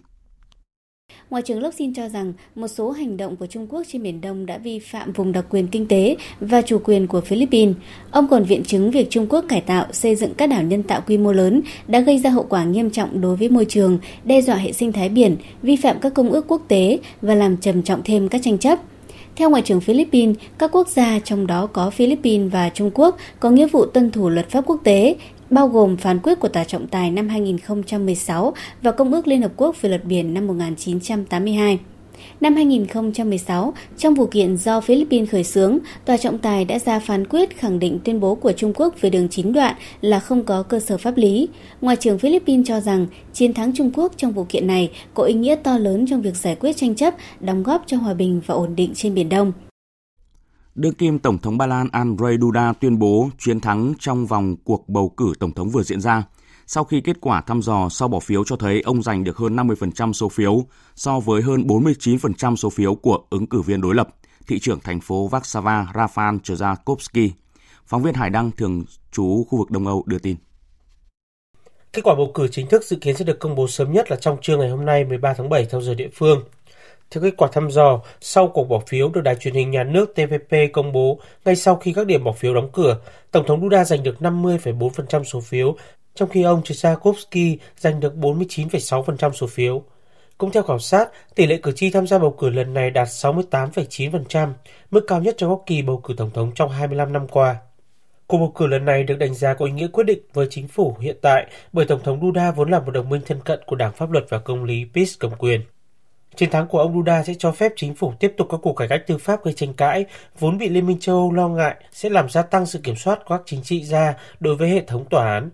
[1.29, 4.45] Ngoại trưởng Locsin cho rằng một số hành động của Trung Quốc trên Biển Đông
[4.45, 7.75] đã vi phạm vùng đặc quyền kinh tế và chủ quyền của Philippines.
[8.11, 11.01] Ông còn viện chứng việc Trung Quốc cải tạo, xây dựng các đảo nhân tạo
[11.07, 14.41] quy mô lớn đã gây ra hậu quả nghiêm trọng đối với môi trường, đe
[14.41, 17.83] dọa hệ sinh thái biển, vi phạm các công ước quốc tế và làm trầm
[17.83, 18.79] trọng thêm các tranh chấp.
[19.35, 23.49] Theo Ngoại trưởng Philippines, các quốc gia trong đó có Philippines và Trung Quốc có
[23.49, 25.15] nghĩa vụ tuân thủ luật pháp quốc tế,
[25.49, 29.51] bao gồm phán quyết của Tòa trọng tài năm 2016 và Công ước Liên Hợp
[29.57, 31.79] Quốc về luật biển năm 1982.
[32.41, 37.27] Năm 2016, trong vụ kiện do Philippines khởi xướng, Tòa trọng tài đã ra phán
[37.27, 40.63] quyết khẳng định tuyên bố của Trung Quốc về đường chín đoạn là không có
[40.63, 41.47] cơ sở pháp lý.
[41.81, 45.33] Ngoại trưởng Philippines cho rằng chiến thắng Trung Quốc trong vụ kiện này có ý
[45.33, 48.55] nghĩa to lớn trong việc giải quyết tranh chấp, đóng góp cho hòa bình và
[48.55, 49.51] ổn định trên Biển Đông.
[50.75, 54.89] Đương kim Tổng thống Ba Lan Andrzej Duda tuyên bố chiến thắng trong vòng cuộc
[54.89, 56.23] bầu cử Tổng thống vừa diễn ra,
[56.67, 59.55] sau khi kết quả thăm dò sau bỏ phiếu cho thấy ông giành được hơn
[59.55, 64.07] 50% số phiếu so với hơn 49% số phiếu của ứng cử viên đối lập,
[64.47, 67.29] thị trưởng thành phố Warsaw Rafal Trzaskowski.
[67.85, 70.35] Phóng viên Hải Đăng thường trú khu vực Đông Âu đưa tin.
[71.93, 74.17] Kết quả bầu cử chính thức dự kiến sẽ được công bố sớm nhất là
[74.17, 76.43] trong trưa ngày hôm nay 13 tháng 7 theo giờ địa phương.
[77.13, 80.15] Theo kết quả thăm dò, sau cuộc bỏ phiếu được đài truyền hình nhà nước
[80.15, 82.97] TVP công bố ngay sau khi các điểm bỏ phiếu đóng cửa,
[83.31, 85.75] Tổng thống Duda giành được 50,4% số phiếu,
[86.15, 89.83] trong khi ông Tchaikovsky giành được 49,6% số phiếu.
[90.37, 93.07] Cũng theo khảo sát, tỷ lệ cử tri tham gia bầu cử lần này đạt
[93.07, 94.53] 68,9%,
[94.91, 97.55] mức cao nhất trong các kỳ bầu cử tổng thống trong 25 năm qua.
[98.27, 100.67] Cuộc bầu cử lần này được đánh giá có ý nghĩa quyết định với chính
[100.67, 103.75] phủ hiện tại bởi Tổng thống Duda vốn là một đồng minh thân cận của
[103.75, 105.61] Đảng Pháp luật và Công lý PiS cầm quyền.
[106.35, 108.87] Chiến thắng của ông Duda sẽ cho phép chính phủ tiếp tục các cuộc cải
[108.87, 110.05] cách tư pháp gây tranh cãi,
[110.39, 113.19] vốn bị Liên minh châu Âu lo ngại sẽ làm gia tăng sự kiểm soát
[113.25, 115.49] của các chính trị gia đối với hệ thống tòa án.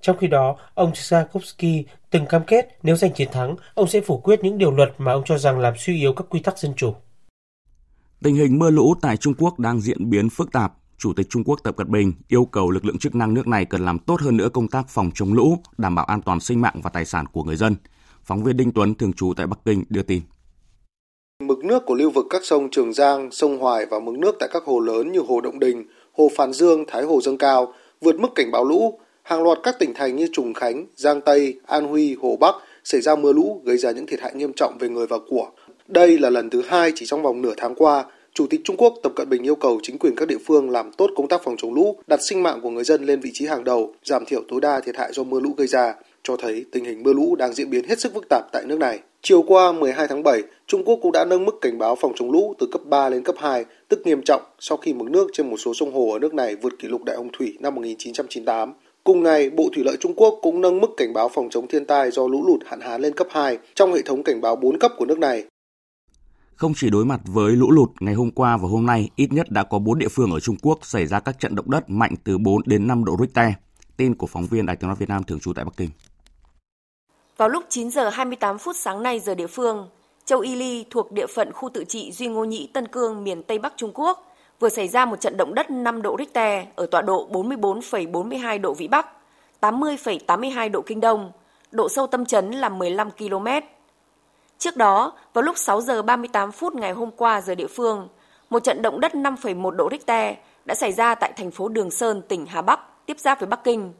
[0.00, 4.18] Trong khi đó, ông Tchaikovsky từng cam kết nếu giành chiến thắng, ông sẽ phủ
[4.18, 6.74] quyết những điều luật mà ông cho rằng làm suy yếu các quy tắc dân
[6.76, 6.94] chủ.
[8.22, 10.72] Tình hình mưa lũ tại Trung Quốc đang diễn biến phức tạp.
[10.98, 13.64] Chủ tịch Trung Quốc Tập Cận Bình yêu cầu lực lượng chức năng nước này
[13.64, 16.60] cần làm tốt hơn nữa công tác phòng chống lũ, đảm bảo an toàn sinh
[16.60, 17.74] mạng và tài sản của người dân.
[18.26, 20.22] Phóng viên Đinh Tuấn thường trú tại Bắc Kinh đưa tin.
[21.42, 24.48] Mực nước của lưu vực các sông Trường Giang, sông Hoài và mực nước tại
[24.52, 28.20] các hồ lớn như Hồ Động Đình, Hồ Phàn Dương, Thái Hồ dâng cao, vượt
[28.20, 28.98] mức cảnh báo lũ.
[29.22, 33.00] Hàng loạt các tỉnh thành như Trùng Khánh, Giang Tây, An Huy, Hồ Bắc xảy
[33.00, 35.50] ra mưa lũ gây ra những thiệt hại nghiêm trọng về người và của.
[35.88, 38.94] Đây là lần thứ hai chỉ trong vòng nửa tháng qua, Chủ tịch Trung Quốc
[39.02, 41.56] Tập Cận Bình yêu cầu chính quyền các địa phương làm tốt công tác phòng
[41.58, 44.42] chống lũ, đặt sinh mạng của người dân lên vị trí hàng đầu, giảm thiểu
[44.48, 45.94] tối đa thiệt hại do mưa lũ gây ra
[46.26, 48.78] cho thấy tình hình mưa lũ đang diễn biến hết sức phức tạp tại nước
[48.78, 49.00] này.
[49.22, 52.30] Chiều qua 12 tháng 7, Trung Quốc cũng đã nâng mức cảnh báo phòng chống
[52.30, 55.50] lũ từ cấp 3 lên cấp 2, tức nghiêm trọng sau khi mực nước trên
[55.50, 58.72] một số sông hồ ở nước này vượt kỷ lục đại hồng thủy năm 1998.
[59.04, 61.84] Cùng ngày, Bộ Thủy lợi Trung Quốc cũng nâng mức cảnh báo phòng chống thiên
[61.84, 64.78] tai do lũ lụt hạn hán lên cấp 2 trong hệ thống cảnh báo 4
[64.78, 65.44] cấp của nước này.
[66.54, 69.50] Không chỉ đối mặt với lũ lụt, ngày hôm qua và hôm nay, ít nhất
[69.50, 72.14] đã có 4 địa phương ở Trung Quốc xảy ra các trận động đất mạnh
[72.24, 73.52] từ 4 đến 5 độ Richter.
[73.96, 75.90] Tin của phóng viên Đài tiếng nói Việt Nam thường trú tại Bắc Kinh.
[77.36, 79.88] Vào lúc 9 giờ 28 phút sáng nay giờ địa phương,
[80.24, 83.42] châu Y Ly thuộc địa phận khu tự trị Duy Ngô Nhĩ Tân Cương miền
[83.42, 86.86] Tây Bắc Trung Quốc vừa xảy ra một trận động đất 5 độ Richter ở
[86.86, 89.06] tọa độ 44,42 độ Vĩ Bắc,
[89.60, 91.32] 80,82 độ Kinh Đông,
[91.70, 93.46] độ sâu tâm chấn là 15 km.
[94.58, 98.08] Trước đó, vào lúc 6 giờ 38 phút ngày hôm qua giờ địa phương,
[98.50, 102.22] một trận động đất 5,1 độ Richter đã xảy ra tại thành phố Đường Sơn,
[102.28, 103.92] tỉnh Hà Bắc, tiếp giáp với Bắc Kinh.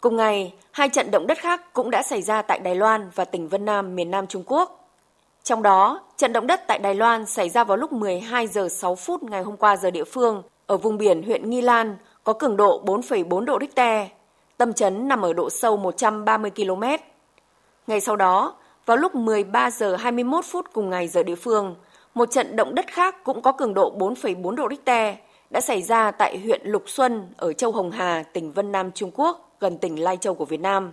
[0.00, 3.24] Cùng ngày, hai trận động đất khác cũng đã xảy ra tại Đài Loan và
[3.24, 4.90] tỉnh Vân Nam, miền Nam Trung Quốc.
[5.42, 8.94] Trong đó, trận động đất tại Đài Loan xảy ra vào lúc 12 giờ 6
[8.94, 12.56] phút ngày hôm qua giờ địa phương ở vùng biển huyện Nghi Lan có cường
[12.56, 14.06] độ 4,4 độ Richter.
[14.56, 16.82] Tâm chấn nằm ở độ sâu 130 km.
[17.86, 18.54] Ngày sau đó,
[18.86, 21.74] vào lúc 13 giờ 21 phút cùng ngày giờ địa phương,
[22.14, 25.14] một trận động đất khác cũng có cường độ 4,4 độ Richter
[25.50, 29.10] đã xảy ra tại huyện Lục Xuân ở châu Hồng Hà, tỉnh Vân Nam Trung
[29.14, 30.92] Quốc gần tỉnh Lai Châu của Việt Nam.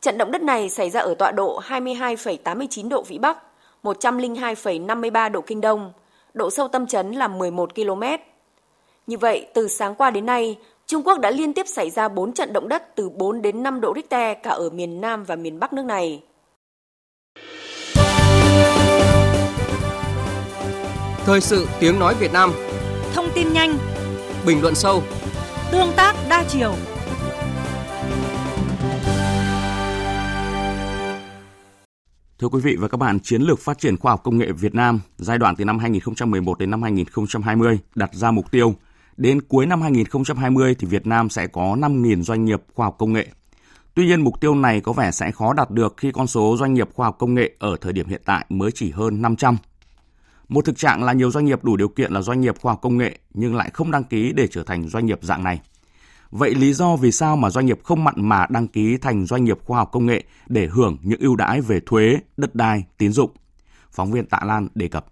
[0.00, 3.38] Trận động đất này xảy ra ở tọa độ 22,89 độ Vĩ Bắc,
[3.82, 5.92] 102,53 độ Kinh Đông,
[6.34, 8.02] độ sâu tâm chấn là 11 km.
[9.06, 12.32] Như vậy, từ sáng qua đến nay, Trung Quốc đã liên tiếp xảy ra 4
[12.32, 15.60] trận động đất từ 4 đến 5 độ Richter cả ở miền Nam và miền
[15.60, 16.22] Bắc nước này.
[21.24, 22.52] Thời sự tiếng nói Việt Nam
[23.14, 23.78] Thông tin nhanh
[24.46, 25.02] Bình luận sâu
[25.72, 26.72] Tương tác đa chiều
[32.40, 34.74] Thưa quý vị và các bạn, chiến lược phát triển khoa học công nghệ Việt
[34.74, 38.74] Nam giai đoạn từ năm 2011 đến năm 2020 đặt ra mục tiêu
[39.16, 43.12] đến cuối năm 2020 thì Việt Nam sẽ có 5.000 doanh nghiệp khoa học công
[43.12, 43.26] nghệ.
[43.94, 46.74] Tuy nhiên mục tiêu này có vẻ sẽ khó đạt được khi con số doanh
[46.74, 49.56] nghiệp khoa học công nghệ ở thời điểm hiện tại mới chỉ hơn 500.
[50.48, 52.80] Một thực trạng là nhiều doanh nghiệp đủ điều kiện là doanh nghiệp khoa học
[52.82, 55.60] công nghệ nhưng lại không đăng ký để trở thành doanh nghiệp dạng này.
[56.30, 59.44] Vậy lý do vì sao mà doanh nghiệp không mặn mà đăng ký thành doanh
[59.44, 63.12] nghiệp khoa học công nghệ để hưởng những ưu đãi về thuế, đất đai, tín
[63.12, 63.30] dụng?
[63.90, 65.06] Phóng viên Tạ Lan đề cập.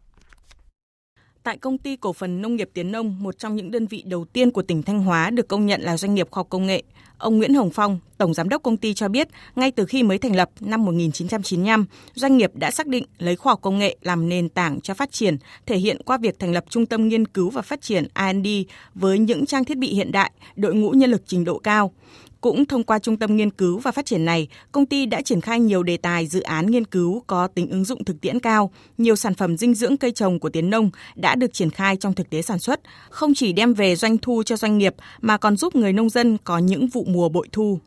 [1.43, 4.25] Tại công ty cổ phần nông nghiệp Tiến Nông, một trong những đơn vị đầu
[4.25, 6.83] tiên của tỉnh Thanh Hóa được công nhận là doanh nghiệp khoa học công nghệ,
[7.19, 10.19] Ông Nguyễn Hồng Phong, Tổng Giám đốc công ty cho biết, ngay từ khi mới
[10.19, 14.29] thành lập năm 1995, doanh nghiệp đã xác định lấy khoa học công nghệ làm
[14.29, 17.51] nền tảng cho phát triển, thể hiện qua việc thành lập Trung tâm Nghiên cứu
[17.51, 18.49] và Phát triển R&D
[18.95, 21.93] với những trang thiết bị hiện đại, đội ngũ nhân lực trình độ cao.
[22.41, 25.41] Cũng thông qua trung tâm nghiên cứu và phát triển này, công ty đã triển
[25.41, 28.71] khai nhiều đề tài dự án nghiên cứu có tính ứng dụng thực tiễn cao.
[28.99, 32.15] Nhiều sản phẩm dinh dưỡng cây trồng của Tiến Nông đã được triển khai trong
[32.15, 35.57] thực tế sản xuất, không chỉ đem về doanh thu cho doanh nghiệp mà còn
[35.57, 37.79] giúp người nông dân có những vụ mùa bội thu.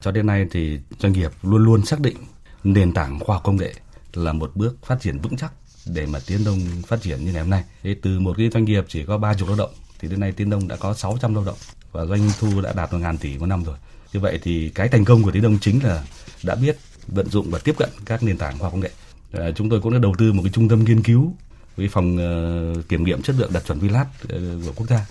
[0.00, 2.16] Cho đến nay thì doanh nghiệp luôn luôn xác định
[2.64, 3.74] nền tảng khoa học công nghệ
[4.12, 5.52] là một bước phát triển vững chắc
[5.86, 7.64] để mà Tiến Đông phát triển như ngày hôm nay.
[7.82, 10.50] Thế từ một cái doanh nghiệp chỉ có 30 lao động thì đến nay Tiến
[10.50, 11.56] Đông đã có 600 lao động
[11.92, 13.76] và doanh thu đã đạt 1 ngàn tỷ một năm rồi.
[14.12, 16.04] Như vậy thì cái thành công của Tiến Đông chính là
[16.42, 16.76] đã biết
[17.08, 18.90] vận dụng và tiếp cận các nền tảng khoa học công nghệ.
[19.32, 21.34] À, chúng tôi cũng đã đầu tư một cái trung tâm nghiên cứu
[21.76, 25.06] với phòng uh, kiểm nghiệm chất lượng đạt chuẩn VLAT uh, ờ, của quốc gia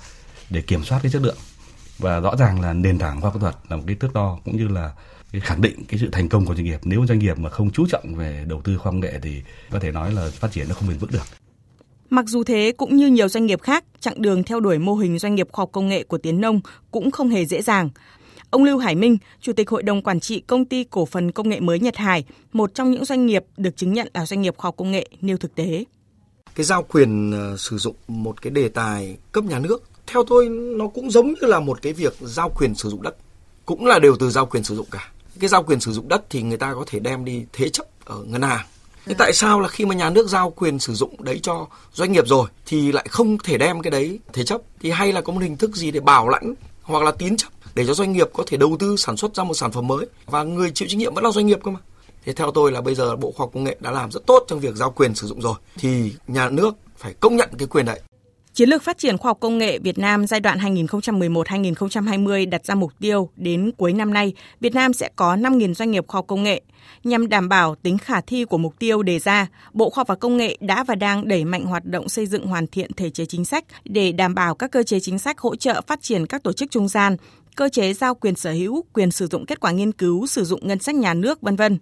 [0.49, 1.37] để kiểm soát cái chất lượng
[1.97, 4.39] và rõ ràng là nền tảng khoa học kỹ thuật là một cái thước đo
[4.45, 4.91] cũng như là
[5.31, 7.71] cái khẳng định cái sự thành công của doanh nghiệp nếu doanh nghiệp mà không
[7.71, 10.51] chú trọng về đầu tư khoa học công nghệ thì có thể nói là phát
[10.51, 11.23] triển nó không bền vững được
[12.09, 15.19] Mặc dù thế, cũng như nhiều doanh nghiệp khác, chặng đường theo đuổi mô hình
[15.19, 17.89] doanh nghiệp khoa học công nghệ của Tiến Nông cũng không hề dễ dàng.
[18.49, 21.49] Ông Lưu Hải Minh, Chủ tịch Hội đồng Quản trị Công ty Cổ phần Công
[21.49, 24.53] nghệ mới Nhật Hải, một trong những doanh nghiệp được chứng nhận là doanh nghiệp
[24.57, 25.83] khoa học công nghệ nêu thực tế.
[26.55, 30.49] Cái giao quyền uh, sử dụng một cái đề tài cấp nhà nước, theo tôi
[30.49, 33.15] nó cũng giống như là một cái việc giao quyền sử dụng đất,
[33.65, 35.11] cũng là đều từ giao quyền sử dụng cả.
[35.39, 37.85] Cái giao quyền sử dụng đất thì người ta có thể đem đi thế chấp
[38.05, 38.65] ở ngân hàng.
[39.05, 42.11] Thế tại sao là khi mà nhà nước giao quyền sử dụng đấy cho doanh
[42.11, 45.33] nghiệp rồi thì lại không thể đem cái đấy thế chấp thì hay là có
[45.33, 48.27] một hình thức gì để bảo lãnh hoặc là tín chấp để cho doanh nghiệp
[48.33, 50.97] có thể đầu tư sản xuất ra một sản phẩm mới và người chịu trách
[50.97, 51.79] nhiệm vẫn là doanh nghiệp cơ mà.
[52.25, 54.45] Thế theo tôi là bây giờ Bộ Khoa học Công nghệ đã làm rất tốt
[54.47, 57.85] trong việc giao quyền sử dụng rồi thì nhà nước phải công nhận cái quyền
[57.85, 57.99] đấy.
[58.53, 62.75] Chiến lược phát triển khoa học công nghệ Việt Nam giai đoạn 2011-2020 đặt ra
[62.75, 66.25] mục tiêu đến cuối năm nay, Việt Nam sẽ có 5.000 doanh nghiệp khoa học
[66.27, 66.61] công nghệ.
[67.03, 70.15] Nhằm đảm bảo tính khả thi của mục tiêu đề ra, Bộ Khoa học và
[70.15, 73.25] Công nghệ đã và đang đẩy mạnh hoạt động xây dựng hoàn thiện thể chế
[73.25, 76.43] chính sách để đảm bảo các cơ chế chính sách hỗ trợ phát triển các
[76.43, 77.17] tổ chức trung gian,
[77.57, 80.67] cơ chế giao quyền sở hữu, quyền sử dụng kết quả nghiên cứu, sử dụng
[80.67, 81.77] ngân sách nhà nước, vân vân.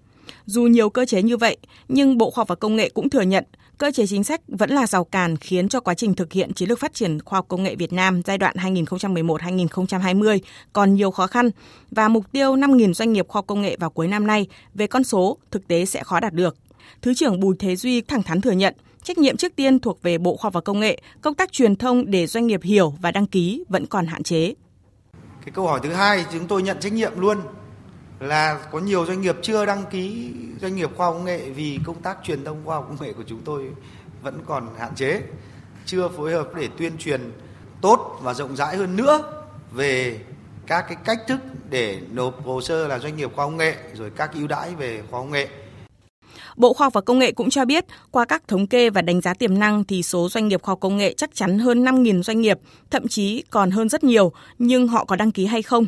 [0.46, 1.58] Dù nhiều cơ chế như vậy,
[1.88, 3.44] nhưng Bộ Khoa học và Công nghệ cũng thừa nhận
[3.78, 6.70] cơ chế chính sách vẫn là rào cản khiến cho quá trình thực hiện chiến
[6.70, 10.40] lược phát triển khoa học công nghệ Việt Nam giai đoạn 2011-2020
[10.74, 11.50] còn nhiều khó khăn
[11.92, 14.88] và mục tiêu 5.000 doanh nghiệp khoa học công nghệ vào cuối năm nay về
[14.88, 16.56] con số thực tế sẽ khó đạt được.
[17.02, 20.18] Thứ trưởng Bùi Thế Duy thẳng thắn thừa nhận trách nhiệm trước tiên thuộc về
[20.18, 23.12] Bộ Khoa học và Công nghệ, công tác truyền thông để doanh nghiệp hiểu và
[23.12, 24.54] đăng ký vẫn còn hạn chế.
[25.46, 27.42] Cái câu hỏi thứ hai, chúng tôi nhận trách nhiệm luôn
[28.20, 30.32] là có nhiều doanh nghiệp chưa đăng ký
[30.62, 33.14] doanh nghiệp khoa học công nghệ vì công tác truyền thông khoa học công nghệ
[33.14, 33.70] của chúng tôi
[34.22, 35.22] vẫn còn hạn chế,
[35.86, 37.32] chưa phối hợp để tuyên truyền
[37.82, 40.20] tốt và rộng rãi hơn nữa về
[40.68, 43.76] các cái cách thức để nộp hồ sơ là doanh nghiệp khoa học công nghệ,
[43.94, 45.48] rồi các ưu đãi về khoa học công nghệ.
[46.56, 49.22] Bộ Khoa học và Công nghệ cũng cho biết, qua các thống kê và đánh
[49.22, 52.24] giá tiềm năng thì số doanh nghiệp khoa học công nghệ chắc chắn hơn 5.000
[52.24, 52.60] doanh nghiệp,
[52.92, 55.86] thậm chí còn hơn rất nhiều, nhưng họ có đăng ký hay không?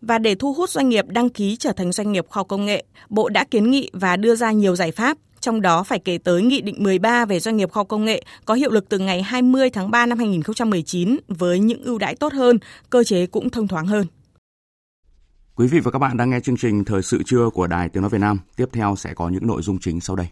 [0.00, 2.66] Và để thu hút doanh nghiệp đăng ký trở thành doanh nghiệp khoa học công
[2.66, 6.18] nghệ, Bộ đã kiến nghị và đưa ra nhiều giải pháp, trong đó phải kể
[6.18, 8.98] tới Nghị định 13 về doanh nghiệp khoa học công nghệ có hiệu lực từ
[8.98, 12.58] ngày 20 tháng 3 năm 2019 với những ưu đãi tốt hơn,
[12.90, 14.06] cơ chế cũng thông thoáng hơn.
[15.58, 18.00] Quý vị và các bạn đang nghe chương trình Thời sự trưa của Đài Tiếng
[18.02, 18.38] Nói Việt Nam.
[18.56, 20.26] Tiếp theo sẽ có những nội dung chính sau đây.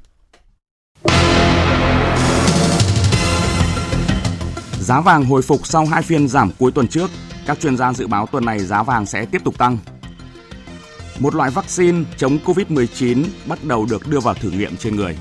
[4.80, 7.10] Giá vàng hồi phục sau hai phiên giảm cuối tuần trước.
[7.46, 9.78] Các chuyên gia dự báo tuần này giá vàng sẽ tiếp tục tăng.
[11.18, 15.18] Một loại vaccine chống COVID-19 bắt đầu được đưa vào thử nghiệm trên người.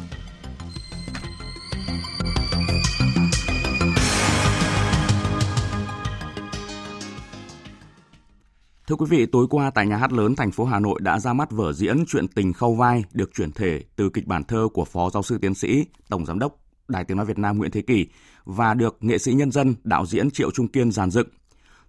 [8.88, 11.34] Thưa quý vị, tối qua tại nhà hát lớn thành phố Hà Nội đã ra
[11.34, 14.86] mắt vở diễn Chuyện tình khâu vai được chuyển thể từ kịch bản thơ của
[14.86, 17.82] Phó Giáo sư Tiến sĩ, Tổng Giám đốc Đài Tiếng Nói Việt Nam Nguyễn Thế
[17.82, 18.08] Kỳ
[18.44, 21.28] và được nghệ sĩ nhân dân, đạo diễn Triệu Trung Kiên giàn dựng.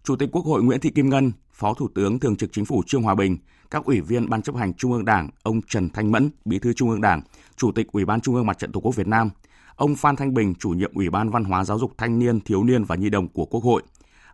[0.05, 2.83] Chủ tịch Quốc hội Nguyễn Thị Kim Ngân, Phó Thủ tướng Thường trực Chính phủ
[2.87, 3.37] Trương Hòa Bình,
[3.71, 6.73] các ủy viên Ban chấp hành Trung ương Đảng, ông Trần Thanh Mẫn, Bí thư
[6.73, 7.23] Trung ương Đảng,
[7.57, 9.31] Chủ tịch Ủy ban Trung ương Mặt trận Tổ quốc Việt Nam,
[9.77, 12.65] ông Phan Thanh Bình, chủ nhiệm Ủy ban Văn hóa Giáo dục Thanh niên, Thiếu
[12.65, 13.83] niên và Nhi đồng của Quốc hội,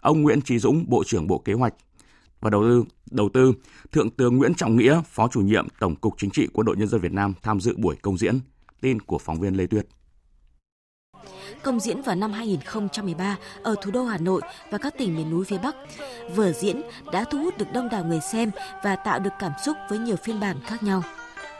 [0.00, 1.74] ông Nguyễn Trí Dũng, Bộ trưởng Bộ Kế hoạch
[2.42, 3.52] và Đầu tư, Đầu tư,
[3.92, 6.88] Thượng tướng Nguyễn Trọng Nghĩa, Phó chủ nhiệm Tổng cục Chính trị Quân đội Nhân
[6.88, 8.40] dân Việt Nam tham dự buổi công diễn.
[8.80, 9.86] Tin của phóng viên Lê Tuyết
[11.62, 15.44] công diễn vào năm 2013 ở thủ đô Hà Nội và các tỉnh miền núi
[15.44, 15.76] phía Bắc.
[16.34, 18.50] Vở diễn đã thu hút được đông đảo người xem
[18.82, 21.02] và tạo được cảm xúc với nhiều phiên bản khác nhau.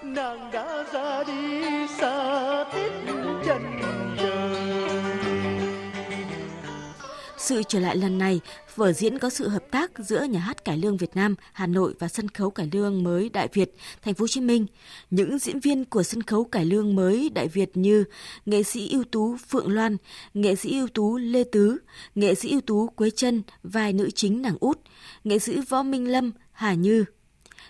[0.02, 1.62] Nàng đã ra đi
[1.98, 2.92] xa tít
[3.46, 3.81] chân
[7.42, 8.40] Sự trở lại lần này,
[8.76, 11.94] vở diễn có sự hợp tác giữa Nhà hát Cải lương Việt Nam, Hà Nội
[11.98, 14.66] và sân khấu Cải lương mới Đại Việt, Thành phố Hồ Chí Minh.
[15.10, 18.04] Những diễn viên của sân khấu Cải lương mới Đại Việt như
[18.46, 19.96] nghệ sĩ ưu tú Phượng Loan,
[20.34, 21.78] nghệ sĩ ưu tú Lê Tứ,
[22.14, 24.78] nghệ sĩ ưu tú Quế Trân, vai nữ chính nàng Út,
[25.24, 27.04] nghệ sĩ Võ Minh Lâm, Hà Như,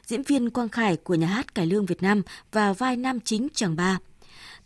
[0.06, 3.48] diễn viên Quang Khải của Nhà hát Cải lương Việt Nam và vai nam chính
[3.54, 3.98] Tràng Ba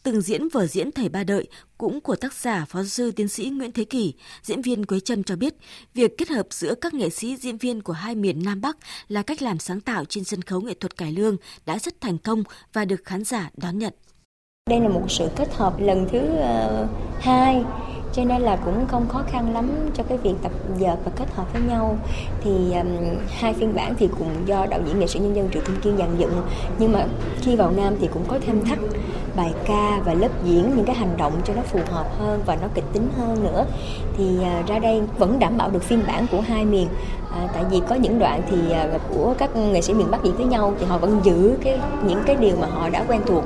[0.06, 3.50] từng diễn vở diễn Thầy Ba Đợi cũng của tác giả phó sư tiến sĩ
[3.50, 5.54] Nguyễn Thế Kỷ, diễn viên Quế Trâm cho biết,
[5.94, 8.76] việc kết hợp giữa các nghệ sĩ diễn viên của hai miền Nam Bắc
[9.08, 12.18] là cách làm sáng tạo trên sân khấu nghệ thuật cải lương đã rất thành
[12.18, 12.42] công
[12.72, 13.92] và được khán giả đón nhận.
[14.70, 16.88] Đây là một sự kết hợp lần thứ uh,
[17.20, 17.64] hai
[18.16, 21.24] cho nên là cũng không khó khăn lắm cho cái việc tập dợt và kết
[21.34, 21.98] hợp với nhau.
[22.44, 22.86] Thì um,
[23.28, 25.96] hai phiên bản thì cũng do đạo diễn nghệ sĩ nhân dân Triệu Kim Kiên
[25.96, 26.42] dàn dựng.
[26.78, 27.06] Nhưng mà
[27.40, 28.78] khi vào Nam thì cũng có thêm thắt
[29.36, 32.56] bài ca và lớp diễn những cái hành động cho nó phù hợp hơn và
[32.62, 33.66] nó kịch tính hơn nữa.
[34.16, 36.88] Thì uh, ra đây vẫn đảm bảo được phiên bản của hai miền.
[37.32, 38.56] À, tại vì có những đoạn thì
[38.96, 41.80] uh, của các nghệ sĩ miền Bắc diễn với nhau thì họ vẫn giữ cái
[42.06, 43.44] những cái điều mà họ đã quen thuộc.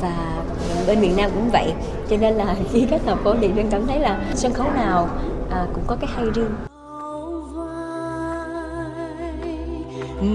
[0.00, 0.42] Và
[0.86, 1.72] bên miền Nam cũng vậy.
[2.10, 5.08] Cho nên là khi kết hợp phố thì Duyên cảm thấy là sân khấu nào
[5.50, 6.50] à, cũng có cái hay riêng.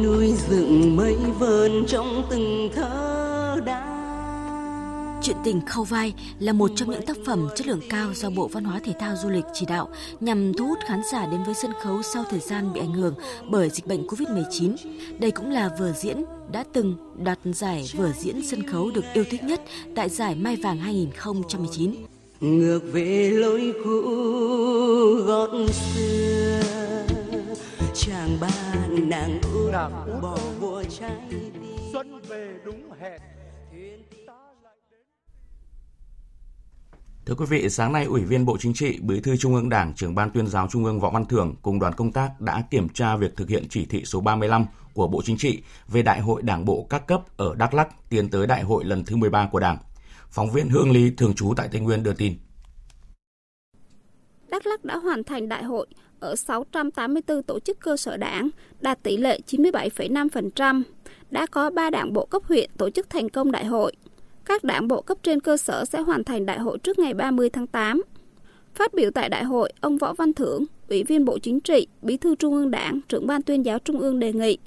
[0.03, 3.28] Nuôi dựng mây vờn trong từng thơ.
[5.29, 8.47] Chuyện tình khâu vai là một trong những tác phẩm chất lượng cao do Bộ
[8.47, 9.89] Văn hóa Thể thao Du lịch chỉ đạo
[10.19, 13.15] nhằm thu hút khán giả đến với sân khấu sau thời gian bị ảnh hưởng
[13.49, 14.75] bởi dịch bệnh Covid-19.
[15.19, 19.23] Đây cũng là vở diễn đã từng đoạt giải vở diễn sân khấu được yêu
[19.29, 19.61] thích nhất
[19.95, 21.95] tại giải Mai Vàng 2019.
[22.39, 24.01] Ngược về lối cũ
[25.25, 26.61] gót xưa
[27.95, 28.49] chàng ba
[28.89, 29.73] nàng út
[30.21, 31.21] bỏ vua trái
[31.93, 33.21] xuân về đúng hẹn
[37.29, 39.93] Thưa quý vị, sáng nay Ủy viên Bộ Chính trị, Bí thư Trung ương Đảng,
[39.93, 42.89] trưởng ban tuyên giáo Trung ương Võ Văn Thưởng cùng đoàn công tác đã kiểm
[42.89, 46.41] tra việc thực hiện chỉ thị số 35 của Bộ Chính trị về Đại hội
[46.41, 49.59] Đảng bộ các cấp ở Đắk Lắk tiến tới Đại hội lần thứ 13 của
[49.59, 49.77] Đảng.
[50.29, 52.33] Phóng viên Hương Lý thường trú tại Tây Nguyên đưa tin.
[54.47, 55.87] Đắk Lắk đã hoàn thành đại hội
[56.19, 58.49] ở 684 tổ chức cơ sở đảng,
[58.81, 60.83] đạt tỷ lệ 97,5%.
[61.31, 63.93] Đã có 3 đảng bộ cấp huyện tổ chức thành công đại hội
[64.49, 67.49] các đảng bộ cấp trên cơ sở sẽ hoàn thành đại hội trước ngày 30
[67.49, 68.01] tháng 8.
[68.75, 72.17] Phát biểu tại đại hội, ông Võ Văn Thưởng, Ủy viên Bộ Chính trị, Bí
[72.17, 74.57] thư Trung ương Đảng, trưởng ban tuyên giáo Trung ương đề nghị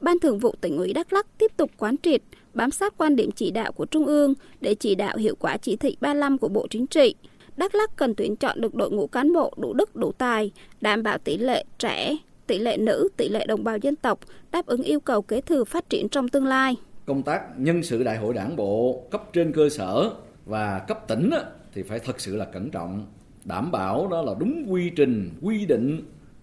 [0.00, 2.22] Ban Thường vụ tỉnh ủy Đắk Lắk tiếp tục quán triệt,
[2.54, 5.76] bám sát quan điểm chỉ đạo của Trung ương để chỉ đạo hiệu quả chỉ
[5.76, 7.14] thị 35 của Bộ Chính trị.
[7.56, 11.02] Đắk Lắk cần tuyển chọn được đội ngũ cán bộ đủ đức đủ tài, đảm
[11.02, 14.20] bảo tỷ lệ trẻ, tỷ lệ nữ, tỷ lệ đồng bào dân tộc,
[14.52, 18.02] đáp ứng yêu cầu kế thừa phát triển trong tương lai công tác nhân sự
[18.02, 20.10] đại hội đảng bộ cấp trên cơ sở
[20.46, 21.30] và cấp tỉnh
[21.72, 23.06] thì phải thật sự là cẩn trọng,
[23.44, 26.00] đảm bảo đó là đúng quy trình, quy định,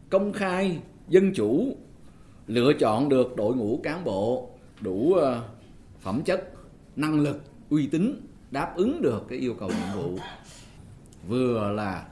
[0.10, 1.76] công khai, dân chủ,
[2.48, 4.50] lựa chọn được đội ngũ cán bộ
[4.82, 5.42] đủ ờ,
[6.00, 6.54] phẩm chất,
[6.96, 10.18] năng lực, uy tín, đáp ứng được cái yêu cầu nhiệm vụ.
[11.28, 12.06] Vừa là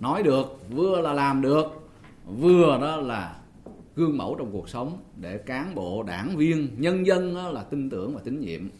[0.00, 1.64] nói được, vừa là làm được,
[2.26, 3.39] vừa đó là
[4.00, 8.14] gương mẫu trong cuộc sống để cán bộ, đảng viên, nhân dân là tin tưởng
[8.14, 8.70] và tín nhiệm.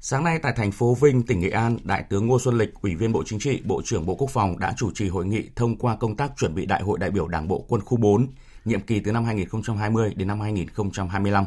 [0.00, 2.94] Sáng nay tại thành phố Vinh, tỉnh Nghệ An, Đại tướng Ngô Xuân Lịch, Ủy
[2.94, 5.76] viên Bộ Chính trị, Bộ trưởng Bộ Quốc phòng đã chủ trì hội nghị thông
[5.76, 8.26] qua công tác chuẩn bị Đại hội đại biểu Đảng bộ quân khu 4,
[8.64, 11.44] nhiệm kỳ từ năm 2020 đến năm 2025.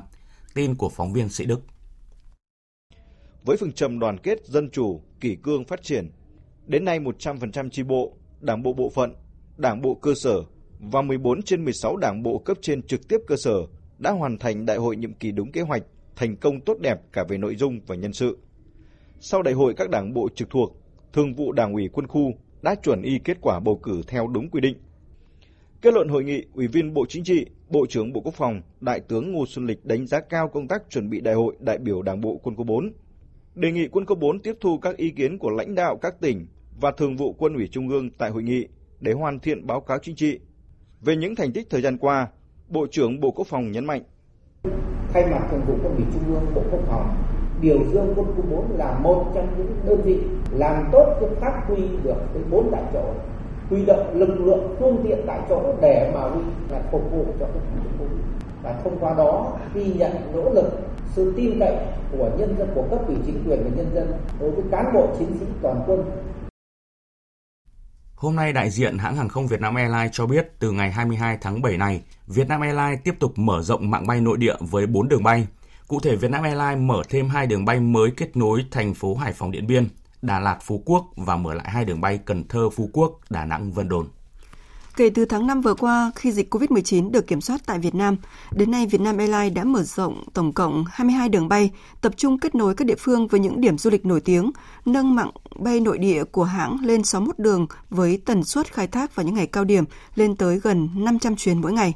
[0.54, 1.62] Tin của phóng viên Sĩ Đức.
[3.46, 6.12] Với phương châm đoàn kết, dân chủ, kỷ cương phát triển,
[6.68, 9.16] đến nay 100% chi bộ, đảng bộ bộ phận,
[9.58, 10.44] đảng bộ cơ sở
[10.92, 13.56] và 14 trên 16 đảng bộ cấp trên trực tiếp cơ sở
[13.98, 15.84] đã hoàn thành đại hội nhiệm kỳ đúng kế hoạch,
[16.16, 18.38] thành công tốt đẹp cả về nội dung và nhân sự.
[19.20, 20.78] Sau đại hội các đảng bộ trực thuộc,
[21.14, 24.50] Thường vụ Đảng ủy Quân khu đã chuẩn y kết quả bầu cử theo đúng
[24.50, 24.78] quy định.
[25.82, 29.00] Kết luận hội nghị, Ủy viên Bộ Chính trị, Bộ trưởng Bộ Quốc phòng, Đại
[29.00, 32.02] tướng Ngô Xuân Lịch đánh giá cao công tác chuẩn bị đại hội đại biểu
[32.02, 32.94] Đảng bộ Quân khu 4.
[33.56, 36.48] Đề nghị Quân khu 4 tiếp thu các ý kiến của lãnh đạo các tỉnh
[36.82, 38.68] và Thường vụ Quân ủy Trung ương tại hội nghị
[39.00, 40.40] để hoàn thiện báo cáo chính trị.
[41.06, 42.28] Về những thành tích thời gian qua,
[42.70, 44.02] Bộ trưởng Bộ Quốc phòng nhấn mạnh.
[45.14, 47.16] Thay mặt Thường vụ Quân ủy Trung ương Bộ Quốc phòng,
[47.62, 50.20] biểu dương quân khu 4 là một trong những đơn vị
[50.52, 53.04] làm tốt công tác huy được với bốn tại chỗ
[53.70, 57.46] huy động lực lượng phương tiện tại chỗ để mà huy là phục vụ cho
[57.46, 58.20] cái phòng chống covid
[58.64, 60.80] và thông qua đó ghi nhận nỗ lực
[61.16, 61.76] sự tin cậy
[62.12, 65.08] của nhân dân của cấp ủy chính quyền và nhân dân đối với cán bộ
[65.20, 66.04] chiến sĩ toàn quân
[68.26, 71.38] Hôm nay, đại diện hãng hàng không Việt Nam Airlines cho biết từ ngày 22
[71.42, 74.88] tháng 7 này, Việt Nam Airlines tiếp tục mở rộng mạng bay nội địa với
[74.88, 75.48] 4 đường bay.
[75.88, 79.16] Cụ thể, Việt Nam Airlines mở thêm 2 đường bay mới kết nối thành phố
[79.16, 79.90] Hải Phòng Điện Biên,
[80.22, 83.46] Đà Lạt Phú Quốc và mở lại hai đường bay Cần Thơ Phú Quốc, Đà
[83.46, 84.08] Nẵng Vân Đồn.
[84.96, 88.18] Kể từ tháng 5 vừa qua, khi dịch COVID-19 được kiểm soát tại Việt Nam,
[88.52, 91.72] đến nay Vietnam Airlines đã mở rộng tổng cộng 22 đường bay,
[92.02, 94.52] tập trung kết nối các địa phương với những điểm du lịch nổi tiếng,
[94.86, 99.16] nâng mạng bay nội địa của hãng lên 61 đường với tần suất khai thác
[99.16, 99.84] vào những ngày cao điểm
[100.16, 101.94] lên tới gần 500 chuyến mỗi ngày.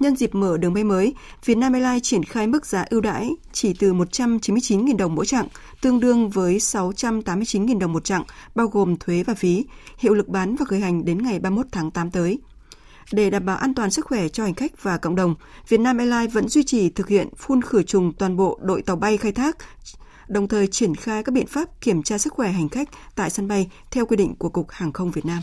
[0.00, 1.14] Nhân dịp mở đường bay mới,
[1.44, 5.48] Vietnam Airlines triển khai mức giá ưu đãi chỉ từ 199.000 đồng mỗi chặng,
[5.80, 8.22] tương đương với 689.000 đồng một chặng,
[8.54, 9.64] bao gồm thuế và phí,
[9.98, 12.38] hiệu lực bán và khởi hành đến ngày 31 tháng 8 tới.
[13.12, 15.34] Để đảm bảo an toàn sức khỏe cho hành khách và cộng đồng,
[15.68, 19.16] Vietnam Airlines vẫn duy trì thực hiện phun khử trùng toàn bộ đội tàu bay
[19.16, 19.56] khai thác,
[20.28, 23.48] đồng thời triển khai các biện pháp kiểm tra sức khỏe hành khách tại sân
[23.48, 25.42] bay theo quy định của Cục Hàng không Việt Nam.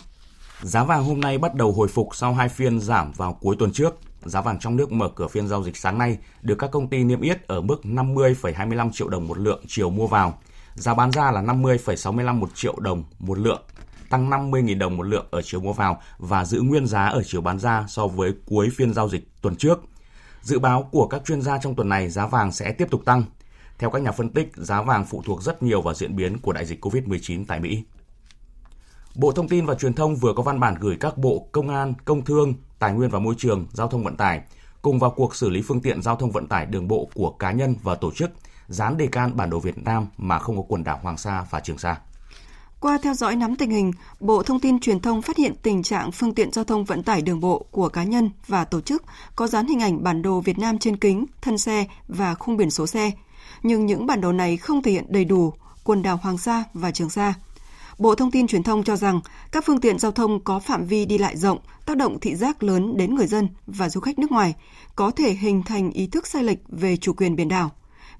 [0.61, 3.71] Giá vàng hôm nay bắt đầu hồi phục sau hai phiên giảm vào cuối tuần
[3.71, 3.99] trước.
[4.25, 7.03] Giá vàng trong nước mở cửa phiên giao dịch sáng nay được các công ty
[7.03, 10.37] niêm yết ở mức 50,25 triệu đồng một lượng chiều mua vào.
[10.75, 13.61] Giá bán ra là 50,65 một triệu đồng một lượng,
[14.09, 17.41] tăng 50.000 đồng một lượng ở chiều mua vào và giữ nguyên giá ở chiều
[17.41, 19.79] bán ra so với cuối phiên giao dịch tuần trước.
[20.41, 23.23] Dự báo của các chuyên gia trong tuần này giá vàng sẽ tiếp tục tăng.
[23.77, 26.53] Theo các nhà phân tích, giá vàng phụ thuộc rất nhiều vào diễn biến của
[26.53, 27.83] đại dịch COVID-19 tại Mỹ.
[29.15, 31.93] Bộ Thông tin và Truyền thông vừa có văn bản gửi các bộ Công an,
[32.05, 34.41] Công thương, Tài nguyên và Môi trường, Giao thông Vận tải
[34.81, 37.51] cùng vào cuộc xử lý phương tiện giao thông vận tải đường bộ của cá
[37.51, 38.31] nhân và tổ chức
[38.67, 41.59] dán đề can bản đồ Việt Nam mà không có quần đảo Hoàng Sa và
[41.59, 41.97] Trường Sa.
[42.79, 46.11] Qua theo dõi nắm tình hình, Bộ Thông tin Truyền thông phát hiện tình trạng
[46.11, 49.03] phương tiện giao thông vận tải đường bộ của cá nhân và tổ chức
[49.35, 52.71] có dán hình ảnh bản đồ Việt Nam trên kính, thân xe và khung biển
[52.71, 53.11] số xe.
[53.63, 55.53] Nhưng những bản đồ này không thể hiện đầy đủ
[55.83, 57.33] quần đảo Hoàng Sa và Trường Sa.
[57.97, 59.19] Bộ Thông tin Truyền thông cho rằng
[59.51, 62.63] các phương tiện giao thông có phạm vi đi lại rộng, tác động thị giác
[62.63, 64.55] lớn đến người dân và du khách nước ngoài,
[64.95, 67.71] có thể hình thành ý thức sai lệch về chủ quyền biển đảo.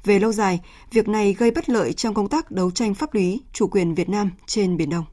[0.03, 0.59] Về lâu dài,
[0.91, 4.09] việc này gây bất lợi trong công tác đấu tranh pháp lý chủ quyền Việt
[4.09, 5.05] Nam trên Biển Đông.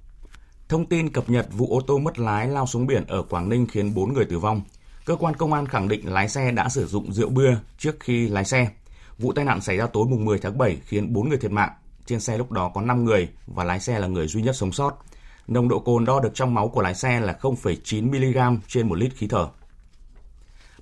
[0.68, 3.66] Thông tin cập nhật vụ ô tô mất lái lao xuống biển ở Quảng Ninh
[3.66, 4.62] khiến 4 người tử vong.
[5.04, 8.28] Cơ quan công an khẳng định lái xe đã sử dụng rượu bia trước khi
[8.28, 8.68] lái xe.
[9.18, 11.70] Vụ tai nạn xảy ra tối mùng 10 tháng 7 khiến 4 người thiệt mạng,
[12.08, 14.72] trên xe lúc đó có 5 người và lái xe là người duy nhất sống
[14.72, 14.92] sót.
[15.48, 18.94] Nồng độ cồn đo được trong máu của lái xe là 0,9 mg trên 1
[18.94, 19.48] lít khí thở.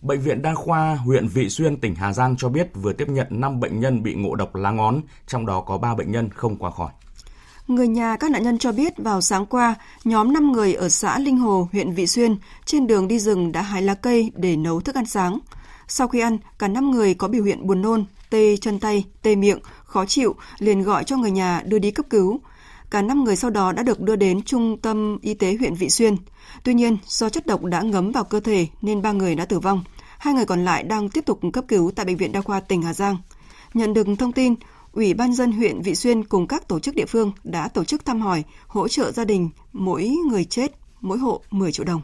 [0.02, 3.26] Bệnh viện Đa khoa huyện Vị Xuyên, tỉnh Hà Giang cho biết vừa tiếp nhận
[3.30, 6.56] 5 bệnh nhân bị ngộ độc lá ngón, trong đó có 3 bệnh nhân không
[6.56, 6.90] qua khỏi.
[7.68, 9.74] Người nhà các nạn nhân cho biết vào sáng qua,
[10.04, 13.62] nhóm 5 người ở xã Linh Hồ, huyện Vị Xuyên trên đường đi rừng đã
[13.62, 15.38] hái lá cây để nấu thức ăn sáng.
[15.88, 19.36] Sau khi ăn, cả 5 người có biểu hiện buồn nôn, tê chân tay, tê
[19.36, 22.40] miệng, khó chịu, liền gọi cho người nhà đưa đi cấp cứu.
[22.90, 25.90] Cả 5 người sau đó đã được đưa đến trung tâm y tế huyện Vị
[25.90, 26.16] Xuyên.
[26.64, 29.58] Tuy nhiên, do chất độc đã ngấm vào cơ thể nên ba người đã tử
[29.58, 29.84] vong.
[30.18, 32.82] Hai người còn lại đang tiếp tục cấp cứu tại Bệnh viện Đa khoa tỉnh
[32.82, 33.16] Hà Giang.
[33.74, 34.54] Nhận được thông tin,
[34.92, 38.04] Ủy ban dân huyện Vị Xuyên cùng các tổ chức địa phương đã tổ chức
[38.04, 42.02] thăm hỏi, hỗ trợ gia đình mỗi người chết, mỗi hộ 10 triệu đồng.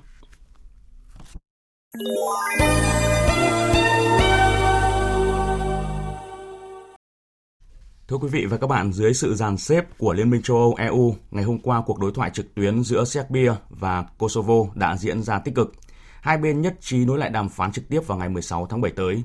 [8.13, 10.75] Thưa quý vị và các bạn, dưới sự dàn xếp của Liên minh châu Âu
[10.79, 15.23] EU, ngày hôm qua cuộc đối thoại trực tuyến giữa Serbia và Kosovo đã diễn
[15.23, 15.73] ra tích cực.
[16.21, 18.93] Hai bên nhất trí nối lại đàm phán trực tiếp vào ngày 16 tháng 7
[18.97, 19.23] tới.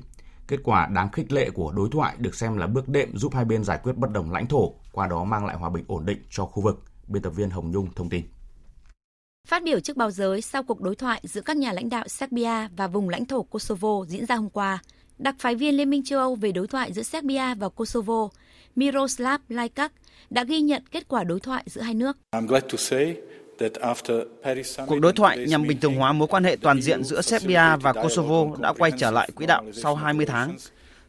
[0.48, 3.44] Kết quả đáng khích lệ của đối thoại được xem là bước đệm giúp hai
[3.44, 6.22] bên giải quyết bất đồng lãnh thổ, qua đó mang lại hòa bình ổn định
[6.30, 6.82] cho khu vực.
[7.08, 8.24] Biên tập viên Hồng Nhung thông tin.
[9.48, 12.68] Phát biểu trước báo giới sau cuộc đối thoại giữa các nhà lãnh đạo Serbia
[12.76, 14.78] và vùng lãnh thổ Kosovo diễn ra hôm qua,
[15.18, 18.28] đặc phái viên Liên minh châu Âu về đối thoại giữa Serbia và Kosovo,
[18.76, 19.88] Miroslav Lajkak,
[20.30, 22.16] đã ghi nhận kết quả đối thoại giữa hai nước.
[24.86, 27.92] Cuộc đối thoại nhằm bình thường hóa mối quan hệ toàn diện giữa Serbia và
[27.92, 30.56] Kosovo đã quay trở lại quỹ đạo sau 20 tháng.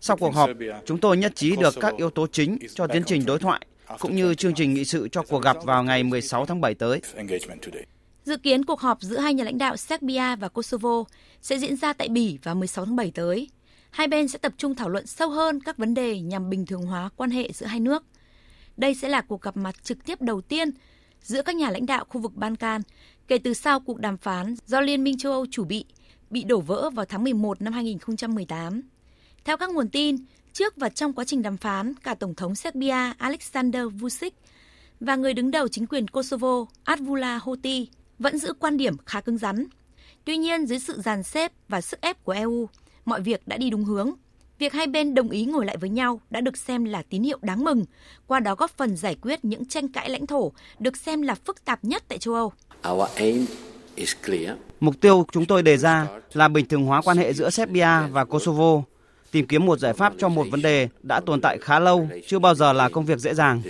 [0.02, 0.50] Sau cuộc họp,
[0.86, 3.66] chúng tôi nhất trí được các yếu tố chính cho tiến trình đối thoại,
[4.00, 7.02] cũng như chương trình nghị sự cho cuộc gặp vào ngày 16 tháng 7 tới.
[8.24, 11.04] Dự kiến cuộc họp giữa hai nhà lãnh đạo Serbia và Kosovo
[11.42, 13.48] sẽ diễn ra tại Bỉ vào 16 tháng 7 tới.
[13.90, 16.82] Hai bên sẽ tập trung thảo luận sâu hơn các vấn đề nhằm bình thường
[16.82, 18.04] hóa quan hệ giữa hai nước.
[18.78, 20.72] Đây sẽ là cuộc gặp mặt trực tiếp đầu tiên
[21.22, 22.82] giữa các nhà lãnh đạo khu vực Ban Can
[23.28, 25.86] kể từ sau cuộc đàm phán do Liên minh châu Âu chủ bị
[26.30, 28.82] bị đổ vỡ vào tháng 11 năm 2018.
[29.46, 30.16] Theo các nguồn tin,
[30.54, 34.32] trước và trong quá trình đàm phán, cả Tổng thống Serbia Alexander Vučić
[35.00, 37.88] và người đứng đầu chính quyền Kosovo Advula Hoti
[38.20, 39.66] vẫn giữ quan điểm khá cứng rắn.
[40.26, 42.70] Tuy nhiên, dưới sự dàn xếp và sức ép của EU,
[43.10, 44.12] mọi việc đã đi đúng hướng.
[44.60, 47.38] Việc hai bên đồng ý ngồi lại với nhau đã được xem là tín hiệu
[47.42, 47.86] đáng mừng,
[48.28, 51.66] qua đó góp phần giải quyết những tranh cãi lãnh thổ được xem là phức
[51.66, 52.52] tạp nhất tại châu Âu.
[54.80, 58.26] Mục tiêu chúng tôi đề ra là bình thường hóa quan hệ giữa Serbia và
[58.26, 58.82] Kosovo,
[59.32, 62.40] tìm kiếm một giải pháp cho một vấn đề đã tồn tại khá lâu, chưa
[62.40, 63.62] bao giờ là công việc dễ dàng.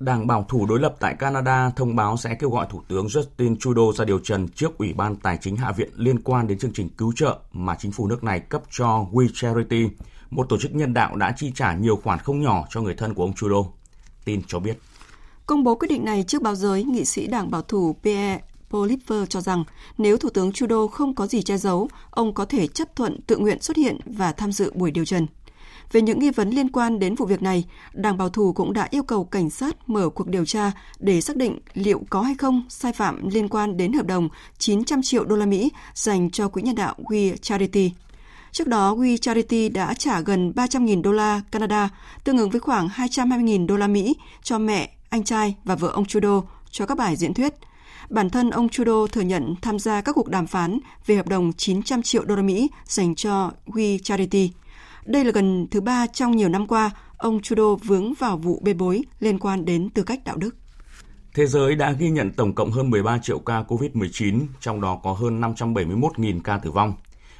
[0.00, 3.56] Đảng bảo thủ đối lập tại Canada thông báo sẽ kêu gọi Thủ tướng Justin
[3.56, 6.72] Trudeau ra điều trần trước Ủy ban Tài chính Hạ viện liên quan đến chương
[6.72, 9.88] trình cứu trợ mà chính phủ nước này cấp cho We Charity,
[10.30, 13.14] một tổ chức nhân đạo đã chi trả nhiều khoản không nhỏ cho người thân
[13.14, 13.74] của ông Trudeau.
[14.24, 14.78] Tin cho biết.
[15.46, 18.40] Công bố quyết định này trước báo giới, nghị sĩ đảng bảo thủ Pierre
[18.70, 19.64] Poliver cho rằng
[19.98, 23.36] nếu Thủ tướng Trudeau không có gì che giấu, ông có thể chấp thuận tự
[23.36, 25.26] nguyện xuất hiện và tham dự buổi điều trần.
[25.92, 28.88] Về những nghi vấn liên quan đến vụ việc này, Đảng Bảo thủ cũng đã
[28.90, 32.62] yêu cầu cảnh sát mở cuộc điều tra để xác định liệu có hay không
[32.68, 34.28] sai phạm liên quan đến hợp đồng
[34.58, 37.92] 900 triệu đô la Mỹ dành cho quỹ nhân đạo We Charity.
[38.52, 41.88] Trước đó, We Charity đã trả gần 300.000 đô la Canada,
[42.24, 46.04] tương ứng với khoảng 220.000 đô la Mỹ cho mẹ, anh trai và vợ ông
[46.04, 47.54] Trudeau cho các bài diễn thuyết.
[48.10, 51.52] Bản thân ông Trudeau thừa nhận tham gia các cuộc đàm phán về hợp đồng
[51.52, 54.50] 900 triệu đô la Mỹ dành cho We Charity.
[55.06, 58.72] Đây là gần thứ ba trong nhiều năm qua, ông Trudeau vướng vào vụ bê
[58.72, 60.56] bối liên quan đến tư cách đạo đức.
[61.34, 65.12] Thế giới đã ghi nhận tổng cộng hơn 13 triệu ca COVID-19, trong đó có
[65.12, 66.92] hơn 571.000 ca tử vong.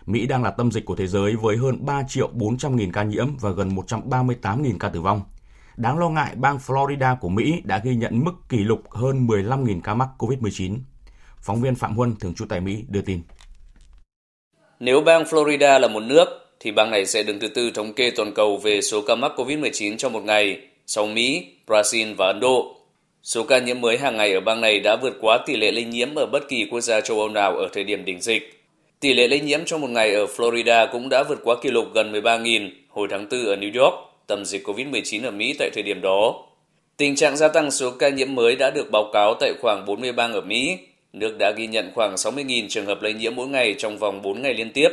[0.06, 3.02] Mỹ đang là tâm dịch của thế giới với hơn 3 triệu 400 nghìn ca
[3.02, 5.20] nhiễm và gần 138 nghìn ca tử vong.
[5.76, 9.80] Đáng lo ngại, bang Florida của Mỹ đã ghi nhận mức kỷ lục hơn 15.000
[9.80, 10.78] ca mắc COVID-19.
[11.40, 13.20] Phóng viên Phạm Huân, thường trú tại Mỹ, đưa tin.
[14.80, 18.10] Nếu bang Florida là một nước, thì bang này sẽ đứng thứ tư thống kê
[18.10, 22.40] toàn cầu về số ca mắc COVID-19 trong một ngày, sau Mỹ, Brazil và Ấn
[22.40, 22.76] Độ.
[23.22, 25.84] Số ca nhiễm mới hàng ngày ở bang này đã vượt quá tỷ lệ lây
[25.84, 28.56] nhiễm ở bất kỳ quốc gia châu Âu nào ở thời điểm đỉnh dịch.
[29.00, 31.86] Tỷ lệ lây nhiễm trong một ngày ở Florida cũng đã vượt quá kỷ lục
[31.94, 33.94] gần 13.000 hồi tháng 4 ở New York,
[34.26, 36.46] tầm dịch COVID-19 ở Mỹ tại thời điểm đó.
[36.96, 40.12] Tình trạng gia tăng số ca nhiễm mới đã được báo cáo tại khoảng 40
[40.12, 40.78] bang ở Mỹ.
[41.12, 44.42] Nước đã ghi nhận khoảng 60.000 trường hợp lây nhiễm mỗi ngày trong vòng 4
[44.42, 44.88] ngày liên tiếp.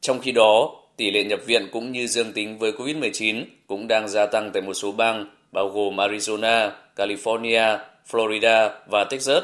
[0.00, 4.08] Trong khi đó, tỷ lệ nhập viện cũng như dương tính với COVID-19 cũng đang
[4.08, 7.78] gia tăng tại một số bang, bao gồm Arizona, California,
[8.10, 9.42] Florida và Texas.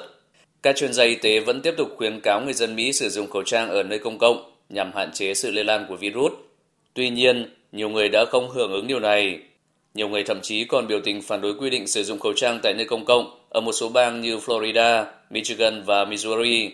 [0.62, 3.30] Các chuyên gia y tế vẫn tiếp tục khuyến cáo người dân Mỹ sử dụng
[3.30, 6.32] khẩu trang ở nơi công cộng nhằm hạn chế sự lây lan của virus.
[6.94, 9.38] Tuy nhiên, nhiều người đã không hưởng ứng điều này.
[9.94, 12.60] Nhiều người thậm chí còn biểu tình phản đối quy định sử dụng khẩu trang
[12.62, 16.70] tại nơi công cộng ở một số bang như Florida, Michigan và Missouri.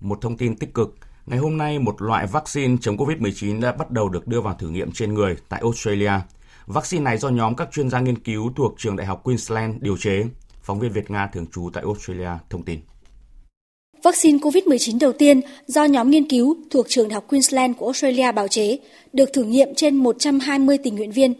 [0.00, 0.88] Một thông tin tích cực,
[1.26, 4.68] Ngày hôm nay, một loại vaccine chống COVID-19 đã bắt đầu được đưa vào thử
[4.68, 6.12] nghiệm trên người tại Australia.
[6.66, 9.96] Vaccine này do nhóm các chuyên gia nghiên cứu thuộc trường Đại học Queensland điều
[9.96, 10.24] chế.
[10.62, 12.80] Phóng viên Việt Nga thường trú tại Australia thông tin.
[14.02, 18.32] Vaccine COVID-19 đầu tiên do nhóm nghiên cứu thuộc trường Đại học Queensland của Australia
[18.32, 18.78] bào chế
[19.12, 21.34] được thử nghiệm trên 120 tình nguyện viên.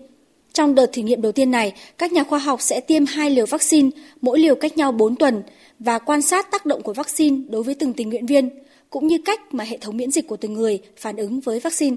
[0.53, 3.47] Trong đợt thử nghiệm đầu tiên này, các nhà khoa học sẽ tiêm hai liều
[3.47, 5.43] vaccine, mỗi liều cách nhau 4 tuần
[5.79, 8.51] và quan sát tác động của vaccine đối với từng tình nguyện viên–
[8.95, 11.97] cũng như cách mà hệ thống miễn dịch của từng người phản ứng với vaccine.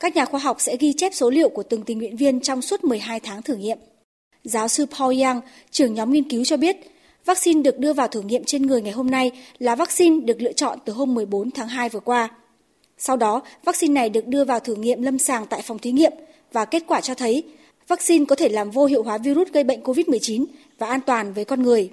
[0.00, 2.62] Các nhà khoa học sẽ ghi chép số liệu của từng tình nguyện viên trong
[2.62, 3.78] suốt 12 tháng thử nghiệm.
[4.44, 6.76] Giáo sư Paul Yang, trưởng nhóm nghiên cứu cho biết,
[7.24, 10.52] vaccine được đưa vào thử nghiệm trên người ngày hôm nay là vaccine được lựa
[10.52, 12.28] chọn từ hôm 14 tháng 2 vừa qua.
[12.98, 16.12] Sau đó, vaccine này được đưa vào thử nghiệm lâm sàng tại phòng thí nghiệm
[16.52, 17.44] và kết quả cho thấy
[17.88, 20.44] vaccine có thể làm vô hiệu hóa virus gây bệnh COVID-19
[20.78, 21.90] và an toàn với con người.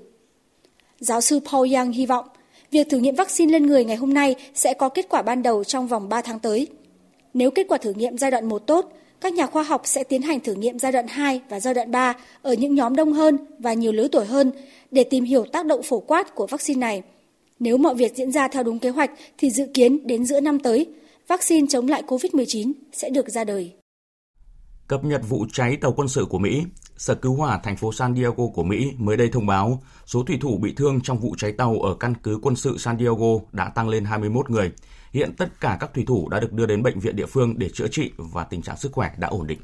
[1.00, 2.26] Giáo sư Paul Yang hy vọng
[2.72, 5.64] Việc thử nghiệm vaccine lên người ngày hôm nay sẽ có kết quả ban đầu
[5.64, 6.68] trong vòng 3 tháng tới.
[7.34, 10.22] Nếu kết quả thử nghiệm giai đoạn 1 tốt, các nhà khoa học sẽ tiến
[10.22, 13.38] hành thử nghiệm giai đoạn 2 và giai đoạn 3 ở những nhóm đông hơn
[13.60, 14.52] và nhiều lứa tuổi hơn
[14.92, 17.02] để tìm hiểu tác động phổ quát của vaccine này.
[17.60, 20.60] Nếu mọi việc diễn ra theo đúng kế hoạch thì dự kiến đến giữa năm
[20.60, 20.88] tới,
[21.28, 23.72] vaccine chống lại COVID-19 sẽ được ra đời.
[24.88, 26.66] Cập nhật vụ cháy tàu quân sự của Mỹ,
[26.98, 30.38] Sở Cứu hỏa thành phố San Diego của Mỹ mới đây thông báo số thủy
[30.42, 33.70] thủ bị thương trong vụ cháy tàu ở căn cứ quân sự San Diego đã
[33.70, 34.72] tăng lên 21 người.
[35.12, 37.70] Hiện tất cả các thủy thủ đã được đưa đến bệnh viện địa phương để
[37.70, 39.60] chữa trị và tình trạng sức khỏe đã ổn định.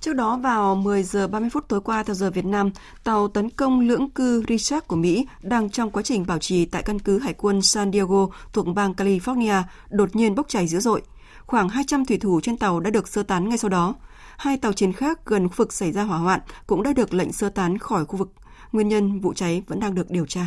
[0.00, 2.70] Trước đó vào 10 giờ 30 phút tối qua theo giờ Việt Nam,
[3.04, 6.82] tàu tấn công lưỡng cư Richard của Mỹ đang trong quá trình bảo trì tại
[6.82, 11.02] căn cứ hải quân San Diego thuộc bang California đột nhiên bốc cháy dữ dội.
[11.46, 13.94] Khoảng 200 thủy thủ trên tàu đã được sơ tán ngay sau đó.
[14.38, 17.32] Hai tàu chiến khác gần khu vực xảy ra hỏa hoạn cũng đã được lệnh
[17.32, 18.32] sơ tán khỏi khu vực.
[18.72, 20.46] Nguyên nhân vụ cháy vẫn đang được điều tra.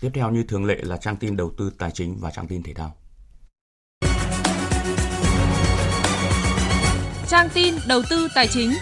[0.00, 2.62] Tiếp theo như thường lệ là trang tin đầu tư tài chính và trang tin
[2.62, 2.96] thể thao.
[7.28, 8.72] Trang tin đầu tư tài chính.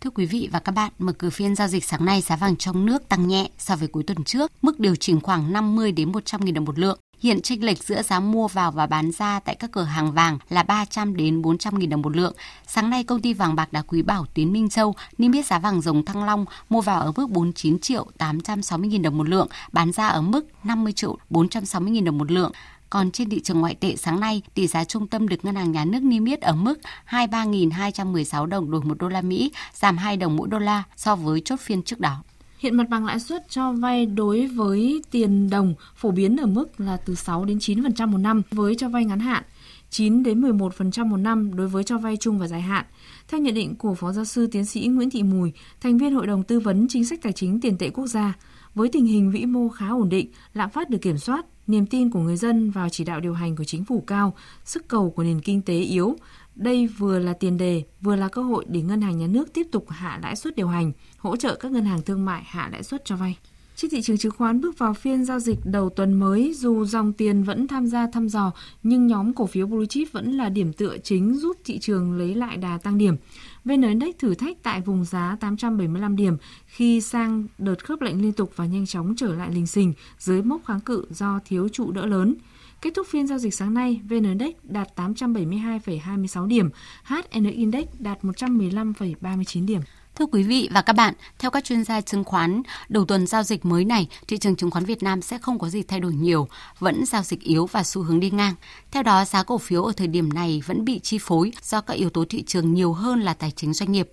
[0.00, 2.56] Thưa quý vị và các bạn, mở cửa phiên giao dịch sáng nay giá vàng
[2.56, 6.12] trong nước tăng nhẹ so với cuối tuần trước, mức điều chỉnh khoảng 50 đến
[6.12, 6.98] 100 000 đồng một lượng.
[7.20, 10.38] Hiện chênh lệch giữa giá mua vào và bán ra tại các cửa hàng vàng
[10.48, 12.34] là 300 đến 400 000 đồng một lượng.
[12.66, 15.58] Sáng nay công ty vàng bạc đá quý Bảo Tiến Minh Châu niêm yết giá
[15.58, 19.48] vàng dòng Thăng Long mua vào ở mức 49 triệu 860 000 đồng một lượng,
[19.72, 22.52] bán ra ở mức 50 triệu 460 000 đồng một lượng.
[22.90, 25.72] Còn trên thị trường ngoại tệ sáng nay, tỷ giá trung tâm được Ngân hàng
[25.72, 30.16] Nhà nước niêm yết ở mức 23.216 đồng đổi 1 đô la Mỹ, giảm 2
[30.16, 32.22] đồng mỗi đô la so với chốt phiên trước đó.
[32.60, 36.80] Hiện mặt bằng lãi suất cho vay đối với tiền đồng phổ biến ở mức
[36.80, 39.42] là từ 6 đến 9% một năm với cho vay ngắn hạn,
[39.90, 42.84] 9 đến 11% một năm đối với cho vay chung và dài hạn.
[43.28, 46.26] Theo nhận định của Phó giáo sư tiến sĩ Nguyễn Thị Mùi, thành viên Hội
[46.26, 48.34] đồng tư vấn chính sách tài chính tiền tệ quốc gia,
[48.74, 52.10] với tình hình vĩ mô khá ổn định, lạm phát được kiểm soát, niềm tin
[52.10, 54.34] của người dân vào chỉ đạo điều hành của chính phủ cao,
[54.64, 56.16] sức cầu của nền kinh tế yếu,
[56.60, 59.66] đây vừa là tiền đề, vừa là cơ hội để ngân hàng nhà nước tiếp
[59.72, 62.82] tục hạ lãi suất điều hành, hỗ trợ các ngân hàng thương mại hạ lãi
[62.82, 63.36] suất cho vay.
[63.76, 67.12] Trên thị trường chứng khoán bước vào phiên giao dịch đầu tuần mới, dù dòng
[67.12, 68.52] tiền vẫn tham gia thăm dò,
[68.82, 72.34] nhưng nhóm cổ phiếu blue chip vẫn là điểm tựa chính giúp thị trường lấy
[72.34, 73.16] lại đà tăng điểm.
[73.64, 76.36] VN Index thử thách tại vùng giá 875 điểm
[76.66, 80.42] khi sang đợt khớp lệnh liên tục và nhanh chóng trở lại lình xình dưới
[80.42, 82.34] mốc kháng cự do thiếu trụ đỡ lớn.
[82.82, 86.70] Kết thúc phiên giao dịch sáng nay, VN Index đạt 872,26 điểm,
[87.04, 89.80] HN Index đạt 115,39 điểm.
[90.14, 93.42] Thưa quý vị và các bạn, theo các chuyên gia chứng khoán, đầu tuần giao
[93.42, 96.12] dịch mới này, thị trường chứng khoán Việt Nam sẽ không có gì thay đổi
[96.12, 98.54] nhiều, vẫn giao dịch yếu và xu hướng đi ngang.
[98.90, 101.94] Theo đó, giá cổ phiếu ở thời điểm này vẫn bị chi phối do các
[101.94, 104.10] yếu tố thị trường nhiều hơn là tài chính doanh nghiệp.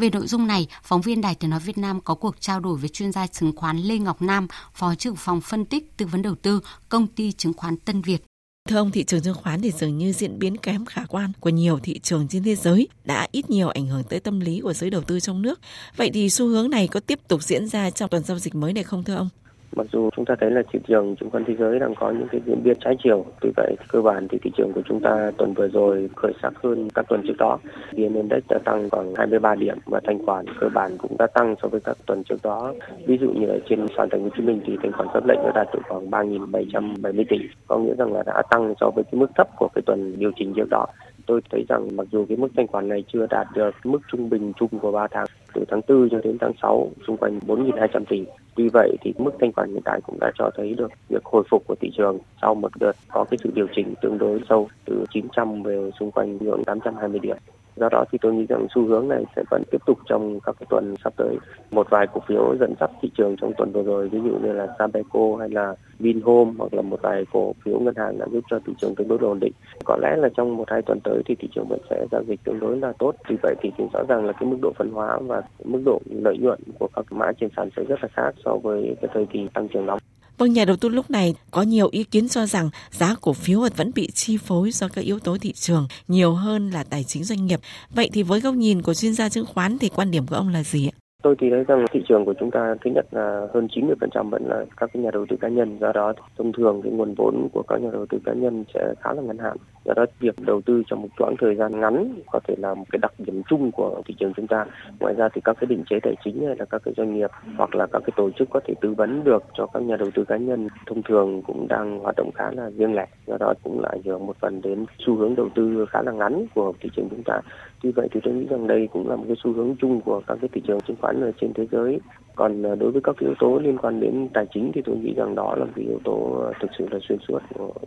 [0.00, 2.76] Về nội dung này, phóng viên Đài Tiếng Nói Việt Nam có cuộc trao đổi
[2.76, 6.22] với chuyên gia chứng khoán Lê Ngọc Nam, Phó trưởng phòng phân tích tư vấn
[6.22, 8.24] đầu tư, công ty chứng khoán Tân Việt.
[8.68, 11.50] Thưa ông, thị trường chứng khoán thì dường như diễn biến kém khả quan của
[11.50, 14.72] nhiều thị trường trên thế giới đã ít nhiều ảnh hưởng tới tâm lý của
[14.72, 15.60] giới đầu tư trong nước.
[15.96, 18.72] Vậy thì xu hướng này có tiếp tục diễn ra trong tuần giao dịch mới
[18.72, 19.28] này không thưa ông?
[19.76, 22.28] Mặc dù chúng ta thấy là thị trường chứng khoán thế giới đang có những
[22.32, 25.30] cái diễn biến trái chiều, tuy vậy cơ bản thì thị trường của chúng ta
[25.36, 27.58] tuần vừa rồi khởi sắc hơn các tuần trước đó.
[27.92, 31.54] VN Index đã tăng khoảng 23 điểm và thanh khoản cơ bản cũng đã tăng
[31.62, 32.74] so với các tuần trước đó.
[33.06, 35.26] Ví dụ như ở trên sàn thành phố Hồ Chí Minh thì thanh khoản cấp
[35.26, 39.04] lệnh đã đạt được khoảng 3.770 tỷ, có nghĩa rằng là đã tăng so với
[39.04, 40.86] cái mức thấp của cái tuần điều chỉnh trước đó
[41.30, 44.30] tôi thấy rằng mặc dù cái mức thanh khoản này chưa đạt được mức trung
[44.30, 48.04] bình chung của 3 tháng từ tháng 4 cho đến tháng 6 xung quanh 4.200
[48.08, 48.24] tỷ.
[48.54, 51.42] Tuy vậy thì mức thanh khoản hiện tại cũng đã cho thấy được việc hồi
[51.50, 54.68] phục của thị trường sau một đợt có cái sự điều chỉnh tương đối sâu
[54.84, 57.36] từ 900 về xung quanh ngưỡng 820 điểm.
[57.80, 60.56] Do đó thì tôi nghĩ rằng xu hướng này sẽ vẫn tiếp tục trong các
[60.60, 61.36] cái tuần sắp tới.
[61.70, 64.52] Một vài cổ phiếu dẫn dắt thị trường trong tuần vừa rồi, ví dụ như
[64.52, 68.44] là Sabeco hay là Vinhome hoặc là một vài cổ phiếu ngân hàng đã giúp
[68.50, 69.52] cho thị trường tương đối ổn định.
[69.84, 72.40] Có lẽ là trong một hai tuần tới thì thị trường vẫn sẽ giao dịch
[72.44, 73.14] tương đối là tốt.
[73.28, 76.00] Vì vậy thì thì rõ ràng là cái mức độ phân hóa và mức độ
[76.10, 79.26] lợi nhuận của các mã trên sàn sẽ rất là khác so với cái thời
[79.26, 79.98] kỳ tăng trưởng nóng.
[80.40, 83.60] Vâng, nhà đầu tư lúc này có nhiều ý kiến cho rằng giá cổ phiếu
[83.76, 87.24] vẫn bị chi phối do các yếu tố thị trường nhiều hơn là tài chính
[87.24, 87.60] doanh nghiệp.
[87.90, 90.48] Vậy thì với góc nhìn của chuyên gia chứng khoán thì quan điểm của ông
[90.48, 90.94] là gì ạ?
[91.22, 94.42] Tôi thì thấy rằng thị trường của chúng ta thứ nhất là hơn 90% vẫn
[94.46, 97.48] là các cái nhà đầu tư cá nhân, do đó thông thường cái nguồn vốn
[97.52, 99.56] của các nhà đầu tư cá nhân sẽ khá là ngắn hạn.
[99.84, 102.84] Do đó việc đầu tư trong một quãng thời gian ngắn có thể là một
[102.90, 104.66] cái đặc điểm chung của thị trường chúng ta.
[105.00, 107.30] Ngoài ra thì các cái định chế tài chính hay là các cái doanh nghiệp
[107.56, 110.10] hoặc là các cái tổ chức có thể tư vấn được cho các nhà đầu
[110.14, 113.06] tư cá nhân thông thường cũng đang hoạt động khá là riêng lẻ.
[113.26, 116.12] Do đó cũng là ảnh hưởng một phần đến xu hướng đầu tư khá là
[116.12, 117.40] ngắn của thị trường chúng ta.
[117.82, 120.22] Tuy vậy thì tôi nghĩ rằng đây cũng là một cái xu hướng chung của
[120.26, 122.00] các cái thị trường chứng khoán ở trên thế giới.
[122.34, 125.14] Còn à, đối với các yếu tố liên quan đến tài chính thì tôi nghĩ
[125.16, 127.38] rằng đó là cái yếu tố à, thực sự là xuyên suốt.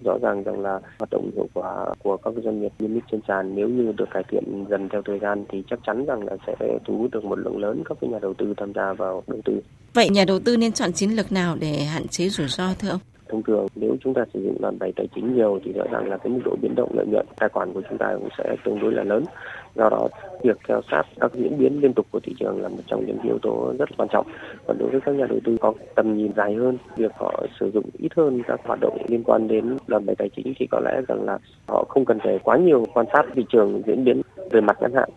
[0.03, 3.21] Rõ ràng rằng là hoạt động hiệu quả của các doanh nghiệp niêm yết trên
[3.27, 6.37] sàn nếu như được cải thiện dần theo thời gian thì chắc chắn rằng là
[6.47, 6.55] sẽ
[6.85, 9.61] thu hút được một lượng lớn các nhà đầu tư tham gia vào đầu tư.
[9.93, 12.89] Vậy nhà đầu tư nên chọn chiến lược nào để hạn chế rủi ro thưa
[12.89, 12.99] ông?
[13.33, 16.09] thông thường nếu chúng ta sử dụng đòn bẩy tài chính nhiều thì rõ ràng
[16.09, 18.55] là cái mức độ biến động lợi nhuận tài khoản của chúng ta cũng sẽ
[18.65, 19.23] tương đối là lớn
[19.75, 20.07] do đó,
[20.43, 23.17] việc theo sát các diễn biến liên tục của thị trường là một trong những
[23.23, 24.27] yếu tố rất quan trọng.
[24.67, 27.71] Còn đối với các nhà đầu tư có tầm nhìn dài hơn, việc họ sử
[27.71, 30.79] dụng ít hơn các hoạt động liên quan đến đòn bẩy tài chính thì có
[30.79, 34.21] lẽ rằng là họ không cần phải quá nhiều quan sát thị trường diễn biến
[34.51, 35.09] về mặt ngắn hạn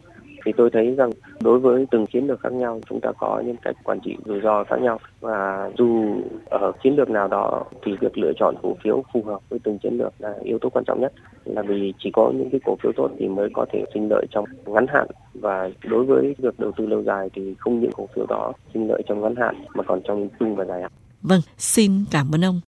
[0.47, 3.57] thì tôi thấy rằng đối với từng chiến lược khác nhau chúng ta có những
[3.63, 6.17] cách quản trị rủi ro khác nhau và dù
[6.51, 9.79] ở chiến lược nào đó thì việc lựa chọn cổ phiếu phù hợp với từng
[9.79, 11.13] chiến lược là yếu tố quan trọng nhất
[11.45, 14.27] là vì chỉ có những cái cổ phiếu tốt thì mới có thể sinh lợi
[14.31, 18.09] trong ngắn hạn và đối với việc đầu tư lâu dài thì không những cổ
[18.15, 20.91] phiếu đó sinh lợi trong ngắn hạn mà còn trong trung và dài hạn.
[21.23, 22.61] Vâng, xin cảm ơn ông.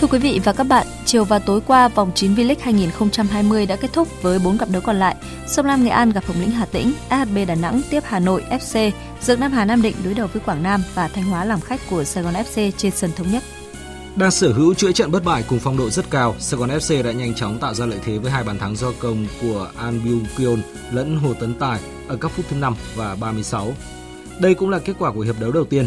[0.00, 3.76] Thưa quý vị và các bạn, chiều và tối qua vòng 9 V-League 2020 đã
[3.76, 5.16] kết thúc với 4 cặp đấu còn lại.
[5.46, 8.44] Sông Lam Nghệ An gặp Hồng Lĩnh Hà Tĩnh, AHB Đà Nẵng tiếp Hà Nội
[8.50, 8.90] FC,
[9.20, 11.80] Dược Nam Hà Nam Định đối đầu với Quảng Nam và Thanh Hóa làm khách
[11.90, 13.42] của Sài Gòn FC trên sân thống nhất.
[14.16, 17.02] Đang sở hữu chuỗi trận bất bại cùng phong độ rất cao, Sài Gòn FC
[17.02, 20.00] đã nhanh chóng tạo ra lợi thế với hai bàn thắng do công của An
[20.04, 23.74] Byung Kyon lẫn Hồ Tấn Tài ở các phút thứ 5 và 36.
[24.40, 25.86] Đây cũng là kết quả của hiệp đấu đầu tiên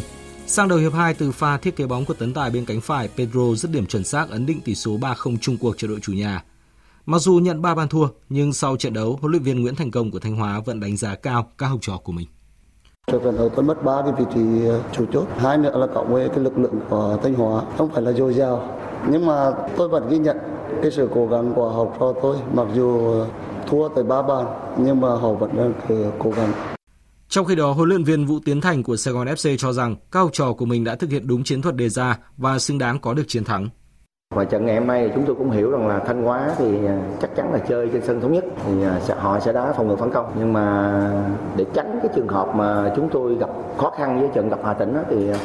[0.51, 3.09] Sang đầu hiệp 2 từ pha thiết kế bóng của tấn tài bên cánh phải,
[3.17, 6.13] Pedro dứt điểm chuẩn xác ấn định tỷ số 3-0 chung cuộc cho đội chủ
[6.13, 6.43] nhà.
[7.05, 9.91] Mặc dù nhận 3 bàn thua, nhưng sau trận đấu, huấn luyện viên Nguyễn Thành
[9.91, 12.27] Công của Thanh Hóa vẫn đánh giá cao các học trò của mình.
[13.07, 16.13] Trận đấu có mất 3 cái vị trí ờ, chủ chốt, hai nữa là cộng
[16.13, 18.79] với cái lực lượng của Thanh Hóa không phải là dồi dào,
[19.09, 20.37] nhưng mà tôi vẫn ghi nhận
[20.81, 23.27] cái sự cố gắng của học trò tôi, mặc dù ờ,
[23.67, 24.45] thua tới 3 bàn
[24.77, 26.78] nhưng mà họ vẫn đang ờ, cố gắng.
[27.29, 29.95] Trong khi đó, huấn luyện viên Vũ Tiến Thành của Sài Gòn FC cho rằng
[30.11, 32.77] các học trò của mình đã thực hiện đúng chiến thuật đề ra và xứng
[32.77, 33.69] đáng có được chiến thắng.
[34.35, 36.99] Và trận ngày hôm nay chúng tôi cũng hiểu rằng là Thanh Hóa thì à,
[37.21, 38.45] chắc chắn là chơi trên sân thống nhất.
[38.65, 40.31] Thì à, họ sẽ đá phòng ngự phản công.
[40.39, 40.99] Nhưng mà
[41.57, 44.73] để tránh cái trường hợp mà chúng tôi gặp khó khăn với trận gặp Hà
[44.73, 45.37] Tĩnh thì à,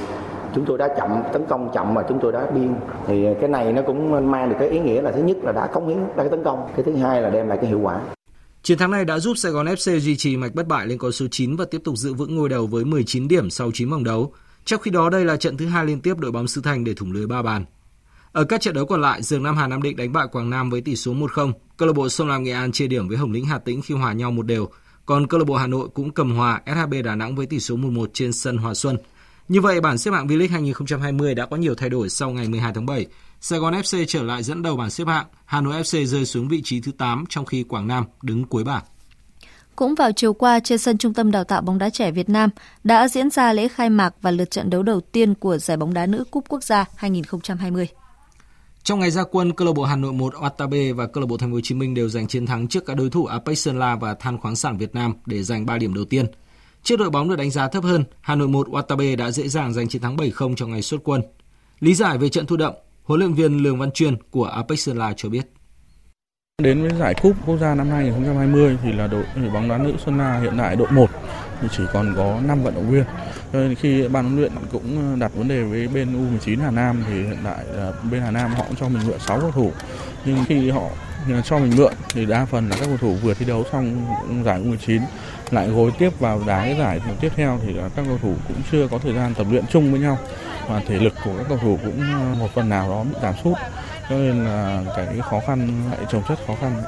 [0.55, 2.75] chúng tôi đã chậm tấn công chậm mà chúng tôi đã biên.
[3.07, 5.67] Thì cái này nó cũng mang được cái ý nghĩa là thứ nhất là đã
[5.67, 6.69] cống hiến đã tấn công.
[6.77, 8.01] Cái thứ hai là đem lại cái hiệu quả.
[8.65, 11.13] Chiến thắng này đã giúp Sài Gòn FC duy trì mạch bất bại lên con
[11.13, 14.05] số 9 và tiếp tục giữ vững ngôi đầu với 19 điểm sau 9 vòng
[14.05, 14.33] đấu.
[14.65, 16.95] Trong khi đó đây là trận thứ hai liên tiếp đội bóng xứ Thành để
[16.95, 17.65] thủng lưới 3 bàn.
[18.33, 20.71] Ở các trận đấu còn lại, Dương Nam Hà Nam Định đánh bại Quảng Nam
[20.71, 21.53] với tỷ số 1-0.
[21.77, 23.95] Câu lạc bộ Sông Lam Nghệ An chia điểm với Hồng Lĩnh Hà Tĩnh khi
[23.95, 24.69] hòa nhau một đều.
[25.07, 27.77] Còn câu lạc bộ Hà Nội cũng cầm hòa SHB Đà Nẵng với tỷ số
[27.77, 28.97] 1-1 trên sân Hòa Xuân.
[29.49, 32.73] Như vậy, bảng xếp hạng V-League 2020 đã có nhiều thay đổi sau ngày 12
[32.75, 33.07] tháng 7.
[33.47, 36.49] Sài Gòn FC trở lại dẫn đầu bảng xếp hạng, Hà Nội FC rơi xuống
[36.49, 38.85] vị trí thứ 8 trong khi Quảng Nam đứng cuối bảng.
[39.77, 42.51] Cũng vào chiều qua trên sân Trung tâm Đào tạo bóng đá trẻ Việt Nam
[42.85, 45.95] đã diễn ra lễ khai mạc và lượt trận đấu đầu tiên của giải bóng
[45.95, 47.89] đá nữ Cúp Quốc gia 2020.
[48.83, 51.37] Trong ngày ra quân, câu lạc bộ Hà Nội 1 Watabe và câu lạc bộ
[51.37, 53.79] Thành phố Hồ Chí Minh đều giành chiến thắng trước các đối thủ Apex Sơn
[53.79, 56.27] La và Than khoáng sản Việt Nam để giành 3 điểm đầu tiên.
[56.83, 59.73] Trước đội bóng được đánh giá thấp hơn, Hà Nội 1 Watabe đã dễ dàng
[59.73, 61.23] giành chiến thắng 7-0 trong ngày xuất quân.
[61.81, 62.75] Lý giải về trận thụ động,
[63.05, 65.47] huấn luyện viên Lương Văn Chuyên của Apex Sơn La cho biết.
[66.63, 69.25] Đến với giải cúp quốc gia năm 2020 thì là đội
[69.55, 71.11] bóng đá nữ Sơn La hiện tại đội 1
[71.61, 73.05] thì chỉ còn có 5 vận động viên.
[73.53, 77.05] Nên khi ban huấn luyện cũng ờ, đặt vấn đề với bên U19 Hà Nam
[77.09, 77.65] thì hiện tại
[78.11, 79.73] bên Hà Nam họ cũng cho mình mượn 6 cầu thủ.
[80.25, 80.89] Nhưng khi họ
[81.31, 84.07] ờ, cho mình mượn thì đa phần là các cầu thủ vừa thi đấu xong
[84.45, 85.01] giải U19
[85.51, 88.89] lại gối tiếp vào đá cái giải tiếp theo thì các cầu thủ cũng chưa
[88.89, 90.19] có thời gian tập luyện chung với nhau
[90.69, 92.01] và thể lực của các cầu thủ cũng
[92.39, 93.57] một phần nào đó bị giảm sút
[94.09, 96.83] cho nên là cái khó khăn lại chồng chất khó khăn.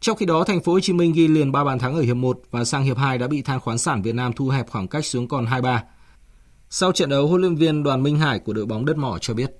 [0.00, 2.16] Trong khi đó, thành phố Hồ Chí Minh ghi liền 3 bàn thắng ở hiệp
[2.16, 4.88] 1 và sang hiệp 2 đã bị Than khoáng sản Việt Nam thu hẹp khoảng
[4.88, 5.78] cách xuống còn 2-3.
[6.70, 9.34] Sau trận đấu, huấn luyện viên Đoàn Minh Hải của đội bóng đất mỏ cho
[9.34, 9.50] biết.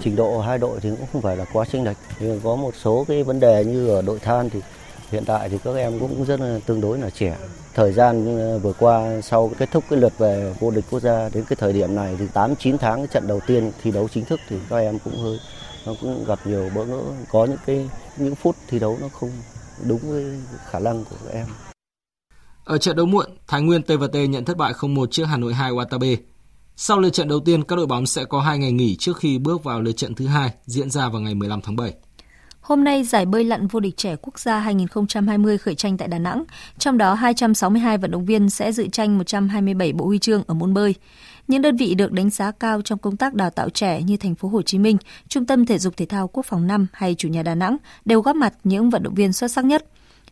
[0.00, 1.96] Trình độ hai đội thì cũng không phải là quá chênh lệch.
[2.42, 4.60] Có một số cái vấn đề như ở đội Than thì
[5.10, 7.36] hiện tại thì các em cũng rất là tương đối là trẻ.
[7.74, 11.28] Thời gian ờ, vừa qua sau kết thúc cái lượt về vô địch quốc gia
[11.28, 14.08] đến cái thời điểm này thì 8 9 tháng cái trận đầu tiên thi đấu
[14.08, 15.38] chính thức thì các em cũng hơi
[15.86, 19.30] nó cũng gặp nhiều bỡ ngỡ, có những cái những phút thi đấu nó không
[19.88, 20.24] đúng với
[20.70, 21.46] khả năng của các em.
[22.64, 25.72] Ở trận đấu muộn, Thái Nguyên TVT nhận thất bại 0-1 trước Hà Nội 2
[25.72, 26.16] Watabe.
[26.76, 29.38] Sau lượt trận đầu tiên, các đội bóng sẽ có 2 ngày nghỉ trước khi
[29.38, 31.94] bước vào lượt trận thứ hai diễn ra vào ngày 15 tháng 7.
[32.60, 36.18] Hôm nay, giải bơi lặn vô địch trẻ quốc gia 2020 khởi tranh tại Đà
[36.18, 36.44] Nẵng.
[36.78, 40.74] Trong đó, 262 vận động viên sẽ dự tranh 127 bộ huy chương ở môn
[40.74, 40.94] bơi.
[41.48, 44.34] Những đơn vị được đánh giá cao trong công tác đào tạo trẻ như thành
[44.34, 44.96] phố Hồ Chí Minh,
[45.28, 48.20] Trung tâm Thể dục Thể thao Quốc phòng 5 hay chủ nhà Đà Nẵng đều
[48.20, 49.84] góp mặt những vận động viên xuất sắc nhất.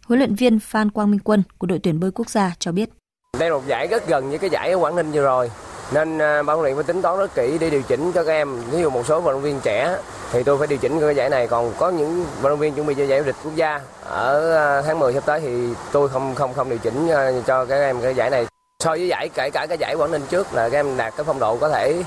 [0.07, 2.91] Huấn luyện viên Phan Quang Minh Quân của đội tuyển bơi quốc gia cho biết.
[3.39, 5.51] Đây là một giải rất gần với cái giải ở Quảng Ninh vừa rồi
[5.93, 8.33] nên à, ban huấn luyện phải tính toán rất kỹ để điều chỉnh cho các
[8.33, 9.99] em ví dụ một số vận động viên trẻ
[10.33, 12.87] thì tôi phải điều chỉnh cái giải này còn có những vận động viên chuẩn
[12.87, 16.09] bị cho giải vô địch quốc gia ở à, tháng 10 sắp tới thì tôi
[16.09, 18.47] không không không điều chỉnh à, cho các em cái giải này
[18.85, 21.25] So với giải, kể cả cái giải Quảng Ninh trước là các em đạt cái
[21.25, 22.05] phong độ có thể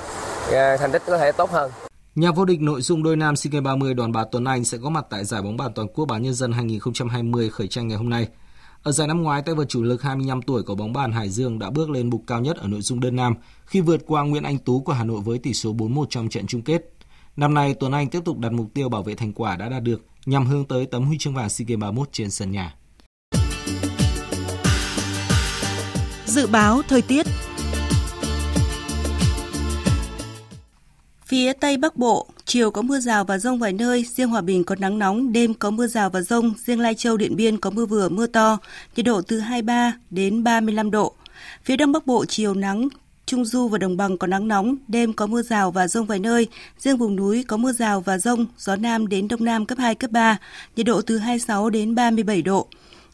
[0.77, 1.71] thành tích có thể tốt hơn.
[2.15, 4.77] Nhà vô địch nội dung đôi nam SEA Games 30 đoàn bà Tuấn Anh sẽ
[4.83, 7.97] có mặt tại giải bóng bàn toàn quốc báo nhân dân 2020 khởi tranh ngày
[7.97, 8.27] hôm nay.
[8.83, 11.59] Ở giải năm ngoái, tay vợt chủ lực 25 tuổi của bóng bàn Hải Dương
[11.59, 14.43] đã bước lên bục cao nhất ở nội dung đơn nam khi vượt qua Nguyễn
[14.43, 16.81] Anh Tú của Hà Nội với tỷ số 4-1 trong trận chung kết.
[17.35, 19.83] Năm nay, Tuấn Anh tiếp tục đặt mục tiêu bảo vệ thành quả đã đạt
[19.83, 22.75] được nhằm hướng tới tấm huy chương vàng SEA Games 31 trên sân nhà.
[26.25, 27.25] Dự báo thời tiết
[31.31, 34.63] Phía Tây Bắc Bộ, chiều có mưa rào và rông vài nơi, riêng Hòa Bình
[34.63, 37.69] có nắng nóng, đêm có mưa rào và rông, riêng Lai Châu, Điện Biên có
[37.69, 38.57] mưa vừa, mưa to,
[38.95, 41.13] nhiệt độ từ 23 đến 35 độ.
[41.63, 42.87] Phía Đông Bắc Bộ, chiều nắng,
[43.25, 46.19] Trung Du và Đồng bằng có nắng nóng, đêm có mưa rào và rông vài
[46.19, 49.77] nơi, riêng vùng núi có mưa rào và rông, gió Nam đến Đông Nam cấp
[49.77, 50.37] 2, cấp 3,
[50.75, 52.67] nhiệt độ từ 26 đến 37 độ.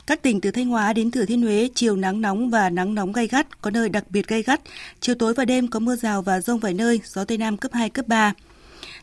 [0.07, 3.11] Các tỉnh từ Thanh Hóa đến Thừa Thiên Huế chiều nắng nóng và nắng nóng
[3.11, 4.61] gay gắt, có nơi đặc biệt gay gắt.
[4.99, 7.73] Chiều tối và đêm có mưa rào và rông vài nơi, gió Tây Nam cấp
[7.73, 8.33] 2, cấp 3.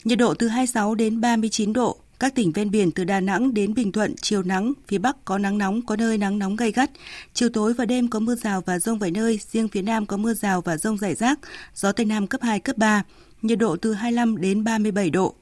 [0.05, 1.97] Nhiệt độ từ 26 đến 39 độ.
[2.21, 5.39] Các tỉnh ven biển từ Đà Nẵng đến Bình Thuận chiều nắng, phía Bắc có
[5.39, 6.91] nắng nóng, có nơi nắng nóng gay gắt.
[7.35, 10.17] Chiều tối và đêm có mưa rào và rông vài nơi, riêng phía Nam có
[10.17, 11.39] mưa rào và rông rải rác,
[11.75, 13.03] gió Tây Nam cấp 2, cấp 3.
[13.43, 15.35] Nhiệt độ từ 25 đến 37 độ.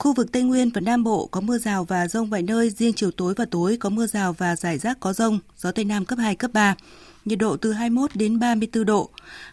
[0.00, 2.92] Khu vực Tây Nguyên và Nam Bộ có mưa rào và rông vài nơi, riêng
[2.96, 6.04] chiều tối và tối có mưa rào và rải rác có rông, gió Tây Nam
[6.04, 6.74] cấp 2, cấp 3.
[7.24, 9.10] Nhiệt độ từ 21 đến 34 độ.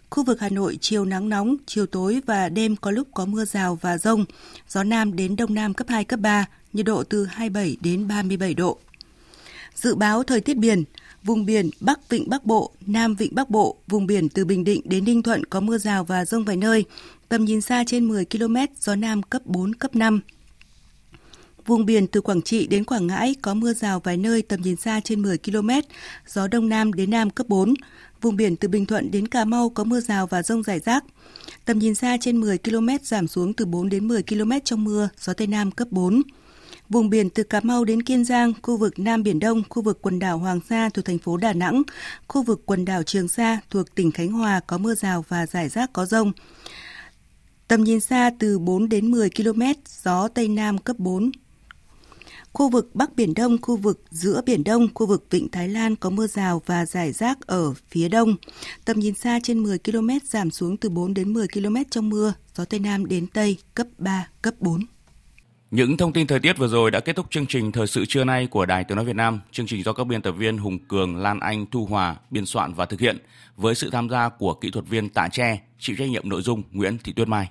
[0.09, 3.45] Khu vực Hà Nội chiều nắng nóng, chiều tối và đêm có lúc có mưa
[3.45, 4.25] rào và rông,
[4.69, 8.53] gió Nam đến Đông Nam cấp 2, cấp 3, nhiệt độ từ 27 đến 37
[8.53, 8.77] độ.
[9.75, 10.83] Dự báo thời tiết biển,
[11.23, 14.81] vùng biển Bắc Vịnh Bắc Bộ, Nam Vịnh Bắc Bộ, vùng biển từ Bình Định
[14.85, 16.85] đến Ninh Thuận có mưa rào và rông vài nơi,
[17.29, 20.21] tầm nhìn xa trên 10 km, gió Nam cấp 4, cấp 5.
[21.67, 24.75] Vùng biển từ Quảng Trị đến Quảng Ngãi có mưa rào vài nơi tầm nhìn
[24.75, 25.69] xa trên 10 km,
[26.27, 27.73] gió Đông Nam đến Nam cấp 4.
[28.21, 31.03] Vùng biển từ Bình Thuận đến Cà Mau có mưa rào và rông rải rác.
[31.65, 35.09] Tầm nhìn xa trên 10 km giảm xuống từ 4 đến 10 km trong mưa,
[35.19, 36.21] gió Tây Nam cấp 4.
[36.89, 39.99] Vùng biển từ Cà Mau đến Kiên Giang, khu vực Nam Biển Đông, khu vực
[40.01, 41.81] quần đảo Hoàng Sa thuộc thành phố Đà Nẵng,
[42.27, 45.69] khu vực quần đảo Trường Sa thuộc tỉnh Khánh Hòa có mưa rào và rải
[45.69, 46.31] rác có rông.
[47.67, 49.61] Tầm nhìn xa từ 4 đến 10 km,
[50.03, 51.31] gió Tây Nam cấp 4,
[52.57, 55.95] Khu vực Bắc Biển Đông, khu vực giữa Biển Đông, khu vực Vịnh Thái Lan
[55.95, 58.35] có mưa rào và rải rác ở phía đông.
[58.85, 62.33] Tầm nhìn xa trên 10 km giảm xuống từ 4 đến 10 km trong mưa,
[62.55, 64.81] gió Tây Nam đến Tây cấp 3, cấp 4.
[65.71, 68.23] Những thông tin thời tiết vừa rồi đã kết thúc chương trình Thời sự trưa
[68.23, 69.39] nay của Đài Tiếng Nói Việt Nam.
[69.51, 72.73] Chương trình do các biên tập viên Hùng Cường, Lan Anh, Thu Hòa biên soạn
[72.73, 73.17] và thực hiện
[73.55, 76.63] với sự tham gia của kỹ thuật viên Tạ Tre, chịu trách nhiệm nội dung
[76.71, 77.49] Nguyễn Thị Tuyết Mai.